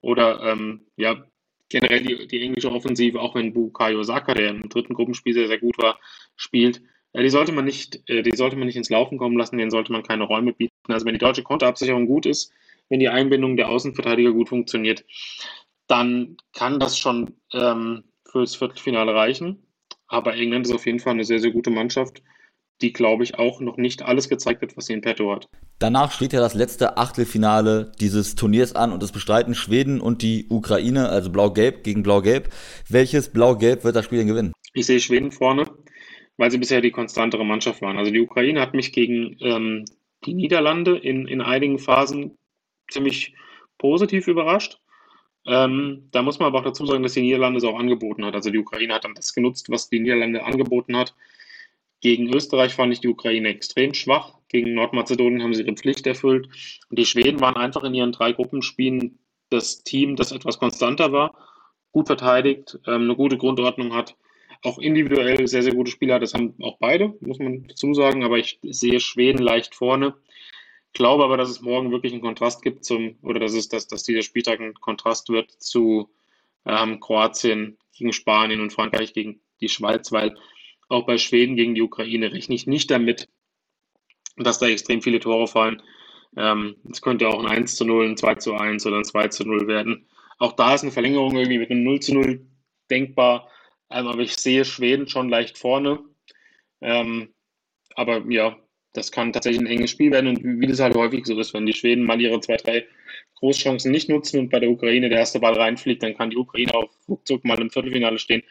oder 0.00 0.42
ähm, 0.42 0.86
ja, 0.96 1.24
generell 1.68 2.02
die, 2.02 2.26
die 2.28 2.42
englische 2.42 2.70
Offensive, 2.70 3.20
auch 3.20 3.34
wenn 3.34 3.52
Bukayo 3.52 4.02
Saka, 4.02 4.34
der 4.34 4.50
im 4.50 4.68
dritten 4.68 4.94
Gruppenspiel 4.94 5.32
sehr, 5.32 5.48
sehr 5.48 5.58
gut 5.58 5.78
war, 5.78 5.98
spielt, 6.36 6.82
äh, 7.12 7.22
die 7.22 7.30
sollte 7.30 7.52
man 7.52 7.64
nicht, 7.64 8.02
äh, 8.08 8.22
die 8.22 8.36
sollte 8.36 8.56
man 8.56 8.66
nicht 8.66 8.76
ins 8.76 8.90
Laufen 8.90 9.18
kommen 9.18 9.36
lassen, 9.36 9.58
denen 9.58 9.70
sollte 9.70 9.92
man 9.92 10.02
keine 10.02 10.24
Räume 10.24 10.52
bieten. 10.52 10.74
Also 10.88 11.06
wenn 11.06 11.14
die 11.14 11.18
deutsche 11.18 11.42
Konterabsicherung 11.42 12.06
gut 12.06 12.26
ist, 12.26 12.52
wenn 12.92 13.00
die 13.00 13.08
Einbindung 13.08 13.56
der 13.56 13.70
Außenverteidiger 13.70 14.32
gut 14.32 14.50
funktioniert, 14.50 15.02
dann 15.86 16.36
kann 16.52 16.78
das 16.78 16.98
schon 16.98 17.36
ähm, 17.54 18.04
fürs 18.30 18.54
Viertelfinale 18.54 19.14
reichen. 19.14 19.66
Aber 20.08 20.34
England 20.34 20.66
ist 20.66 20.74
auf 20.74 20.84
jeden 20.84 21.00
Fall 21.00 21.14
eine 21.14 21.24
sehr, 21.24 21.40
sehr 21.40 21.52
gute 21.52 21.70
Mannschaft, 21.70 22.22
die, 22.82 22.92
glaube 22.92 23.24
ich, 23.24 23.38
auch 23.38 23.60
noch 23.60 23.78
nicht 23.78 24.02
alles 24.02 24.28
gezeigt 24.28 24.60
hat, 24.60 24.76
was 24.76 24.86
sie 24.86 24.92
in 24.92 25.00
petto 25.00 25.32
hat. 25.32 25.48
Danach 25.78 26.12
steht 26.12 26.34
ja 26.34 26.40
das 26.40 26.52
letzte 26.52 26.98
Achtelfinale 26.98 27.92
dieses 27.98 28.34
Turniers 28.34 28.74
an 28.74 28.92
und 28.92 29.02
es 29.02 29.10
bestreiten 29.10 29.54
Schweden 29.54 29.98
und 29.98 30.20
die 30.20 30.46
Ukraine, 30.50 31.08
also 31.08 31.30
Blau-Gelb 31.30 31.84
gegen 31.84 32.02
Blau-Gelb. 32.02 32.50
Welches 32.90 33.30
Blau-Gelb 33.30 33.84
wird 33.84 33.96
das 33.96 34.04
Spiel 34.04 34.18
denn 34.18 34.28
gewinnen? 34.28 34.52
Ich 34.74 34.84
sehe 34.84 35.00
Schweden 35.00 35.32
vorne, 35.32 35.64
weil 36.36 36.50
sie 36.50 36.58
bisher 36.58 36.82
die 36.82 36.90
konstantere 36.90 37.46
Mannschaft 37.46 37.80
waren. 37.80 37.96
Also 37.96 38.10
die 38.10 38.20
Ukraine 38.20 38.60
hat 38.60 38.74
mich 38.74 38.92
gegen 38.92 39.38
ähm, 39.40 39.86
die 40.26 40.34
Niederlande 40.34 40.98
in, 40.98 41.26
in 41.26 41.40
einigen 41.40 41.78
Phasen 41.78 42.36
ziemlich 42.92 43.34
positiv 43.78 44.28
überrascht. 44.28 44.78
Ähm, 45.44 46.08
da 46.12 46.22
muss 46.22 46.38
man 46.38 46.46
aber 46.46 46.60
auch 46.60 46.64
dazu 46.64 46.86
sagen, 46.86 47.02
dass 47.02 47.14
die 47.14 47.22
Niederlande 47.22 47.58
es 47.58 47.64
auch 47.64 47.78
angeboten 47.78 48.24
hat. 48.24 48.34
Also 48.34 48.50
die 48.50 48.58
Ukraine 48.58 48.94
hat 48.94 49.04
dann 49.04 49.14
das 49.14 49.34
genutzt, 49.34 49.70
was 49.70 49.88
die 49.88 49.98
Niederlande 49.98 50.44
angeboten 50.44 50.96
hat. 50.96 51.14
Gegen 52.00 52.32
Österreich 52.34 52.74
fand 52.74 52.92
ich 52.92 53.00
die 53.00 53.08
Ukraine 53.08 53.48
extrem 53.48 53.94
schwach. 53.94 54.34
Gegen 54.48 54.74
Nordmazedonien 54.74 55.42
haben 55.42 55.54
sie 55.54 55.62
ihre 55.62 55.74
Pflicht 55.74 56.06
erfüllt. 56.06 56.48
Und 56.90 56.98
die 56.98 57.06
Schweden 57.06 57.40
waren 57.40 57.56
einfach 57.56 57.84
in 57.84 57.94
ihren 57.94 58.12
drei 58.12 58.32
Gruppenspielen 58.32 59.18
das 59.50 59.82
Team, 59.84 60.16
das 60.16 60.32
etwas 60.32 60.58
konstanter 60.58 61.12
war, 61.12 61.34
gut 61.92 62.06
verteidigt, 62.06 62.78
ähm, 62.86 63.02
eine 63.02 63.16
gute 63.16 63.36
Grundordnung 63.36 63.94
hat, 63.94 64.16
auch 64.62 64.78
individuell 64.78 65.46
sehr, 65.46 65.62
sehr 65.62 65.74
gute 65.74 65.90
Spieler. 65.90 66.18
Das 66.18 66.34
haben 66.34 66.54
auch 66.62 66.78
beide, 66.78 67.14
muss 67.20 67.38
man 67.38 67.66
dazu 67.66 67.94
sagen. 67.94 68.24
Aber 68.24 68.38
ich 68.38 68.58
sehe 68.62 69.00
Schweden 69.00 69.42
leicht 69.42 69.74
vorne 69.74 70.14
glaube 70.92 71.24
aber, 71.24 71.36
dass 71.36 71.50
es 71.50 71.60
morgen 71.60 71.90
wirklich 71.90 72.12
einen 72.12 72.22
Kontrast 72.22 72.62
gibt 72.62 72.84
zum, 72.84 73.16
oder 73.22 73.40
dass 73.40 73.54
es, 73.54 73.68
dass, 73.68 73.86
dass 73.86 74.02
dieser 74.02 74.22
Spieltag 74.22 74.60
ein 74.60 74.74
Kontrast 74.74 75.28
wird 75.28 75.50
zu 75.50 76.10
ähm, 76.64 77.00
Kroatien 77.00 77.78
gegen 77.96 78.12
Spanien 78.12 78.60
und 78.60 78.72
Frankreich 78.72 79.12
gegen 79.12 79.40
die 79.60 79.68
Schweiz, 79.68 80.12
weil 80.12 80.36
auch 80.88 81.06
bei 81.06 81.18
Schweden 81.18 81.56
gegen 81.56 81.74
die 81.74 81.82
Ukraine 81.82 82.32
rechne 82.32 82.54
ich 82.54 82.66
nicht 82.66 82.90
damit, 82.90 83.28
dass 84.36 84.58
da 84.58 84.66
extrem 84.66 85.02
viele 85.02 85.20
Tore 85.20 85.46
fallen. 85.46 85.82
Ähm, 86.36 86.76
es 86.90 87.02
könnte 87.02 87.28
auch 87.28 87.38
ein 87.38 87.46
1 87.46 87.76
zu 87.76 87.84
0, 87.84 88.08
ein 88.08 88.16
2 88.16 88.34
zu 88.36 88.54
1 88.54 88.86
oder 88.86 88.98
ein 88.98 89.04
2 89.04 89.28
zu 89.28 89.44
0 89.44 89.66
werden. 89.66 90.08
Auch 90.38 90.52
da 90.52 90.74
ist 90.74 90.82
eine 90.82 90.92
Verlängerung 90.92 91.36
irgendwie 91.36 91.58
mit 91.58 91.70
einem 91.70 91.84
0 91.84 92.00
zu 92.00 92.14
0 92.14 92.46
denkbar. 92.90 93.48
Ähm, 93.90 94.06
aber 94.06 94.20
ich 94.20 94.36
sehe 94.36 94.64
Schweden 94.64 95.08
schon 95.08 95.28
leicht 95.28 95.58
vorne. 95.58 96.00
Ähm, 96.80 97.34
aber 97.94 98.24
ja, 98.30 98.56
das 98.92 99.10
kann 99.12 99.32
tatsächlich 99.32 99.60
ein 99.62 99.66
enges 99.66 99.90
Spiel 99.90 100.10
werden 100.10 100.28
und 100.28 100.60
wie 100.60 100.66
das 100.66 100.80
halt 100.80 100.94
häufig 100.94 101.24
so 101.26 101.38
ist, 101.38 101.54
wenn 101.54 101.66
die 101.66 101.72
Schweden 101.72 102.04
mal 102.04 102.20
ihre 102.20 102.40
zwei, 102.40 102.56
drei 102.56 102.86
Großchancen 103.36 103.90
nicht 103.90 104.08
nutzen 104.08 104.38
und 104.38 104.50
bei 104.50 104.60
der 104.60 104.70
Ukraine 104.70 105.08
der 105.08 105.18
erste 105.18 105.40
Ball 105.40 105.54
reinfliegt, 105.54 106.02
dann 106.02 106.16
kann 106.16 106.30
die 106.30 106.36
Ukraine 106.36 106.74
auch 106.74 106.90
ruckzuck 107.08 107.44
mal 107.44 107.60
im 107.60 107.70
Viertelfinale 107.70 108.18
stehen. 108.18 108.42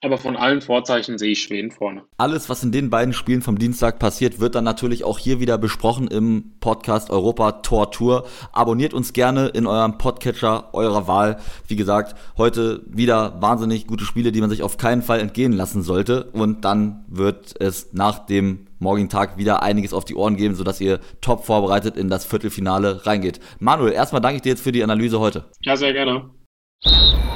Aber 0.00 0.16
von 0.16 0.36
allen 0.36 0.60
Vorzeichen 0.60 1.18
sehe 1.18 1.32
ich 1.32 1.42
Schweden 1.42 1.72
vorne. 1.72 2.04
Alles, 2.18 2.48
was 2.48 2.62
in 2.62 2.70
den 2.70 2.88
beiden 2.88 3.12
Spielen 3.12 3.42
vom 3.42 3.58
Dienstag 3.58 3.98
passiert, 3.98 4.38
wird 4.38 4.54
dann 4.54 4.62
natürlich 4.62 5.02
auch 5.02 5.18
hier 5.18 5.40
wieder 5.40 5.58
besprochen 5.58 6.06
im 6.06 6.52
Podcast 6.60 7.10
Europa 7.10 7.52
Tor 7.62 7.90
Tour. 7.90 8.24
Abonniert 8.52 8.94
uns 8.94 9.12
gerne 9.12 9.48
in 9.48 9.66
eurem 9.66 9.98
Podcatcher 9.98 10.72
eurer 10.72 11.08
Wahl. 11.08 11.38
Wie 11.66 11.74
gesagt, 11.74 12.14
heute 12.36 12.84
wieder 12.86 13.42
wahnsinnig 13.42 13.88
gute 13.88 14.04
Spiele, 14.04 14.30
die 14.30 14.40
man 14.40 14.50
sich 14.50 14.62
auf 14.62 14.76
keinen 14.76 15.02
Fall 15.02 15.18
entgehen 15.18 15.52
lassen 15.52 15.82
sollte. 15.82 16.30
Und 16.30 16.64
dann 16.64 17.04
wird 17.08 17.60
es 17.60 17.92
nach 17.92 18.24
dem 18.24 18.68
morgigen 18.78 19.08
Tag 19.08 19.36
wieder 19.36 19.64
einiges 19.64 19.92
auf 19.92 20.04
die 20.04 20.14
Ohren 20.14 20.36
geben, 20.36 20.54
sodass 20.54 20.80
ihr 20.80 21.00
top 21.20 21.44
vorbereitet 21.44 21.96
in 21.96 22.08
das 22.08 22.24
Viertelfinale 22.24 23.04
reingeht. 23.04 23.40
Manuel, 23.58 23.94
erstmal 23.94 24.20
danke 24.20 24.36
ich 24.36 24.42
dir 24.42 24.50
jetzt 24.50 24.62
für 24.62 24.70
die 24.70 24.84
Analyse 24.84 25.18
heute. 25.18 25.46
Ja, 25.62 25.76
sehr 25.76 25.92
gerne. 25.92 26.30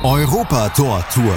Europa 0.05 0.68
Tor 0.68 1.05
Tour. 1.12 1.37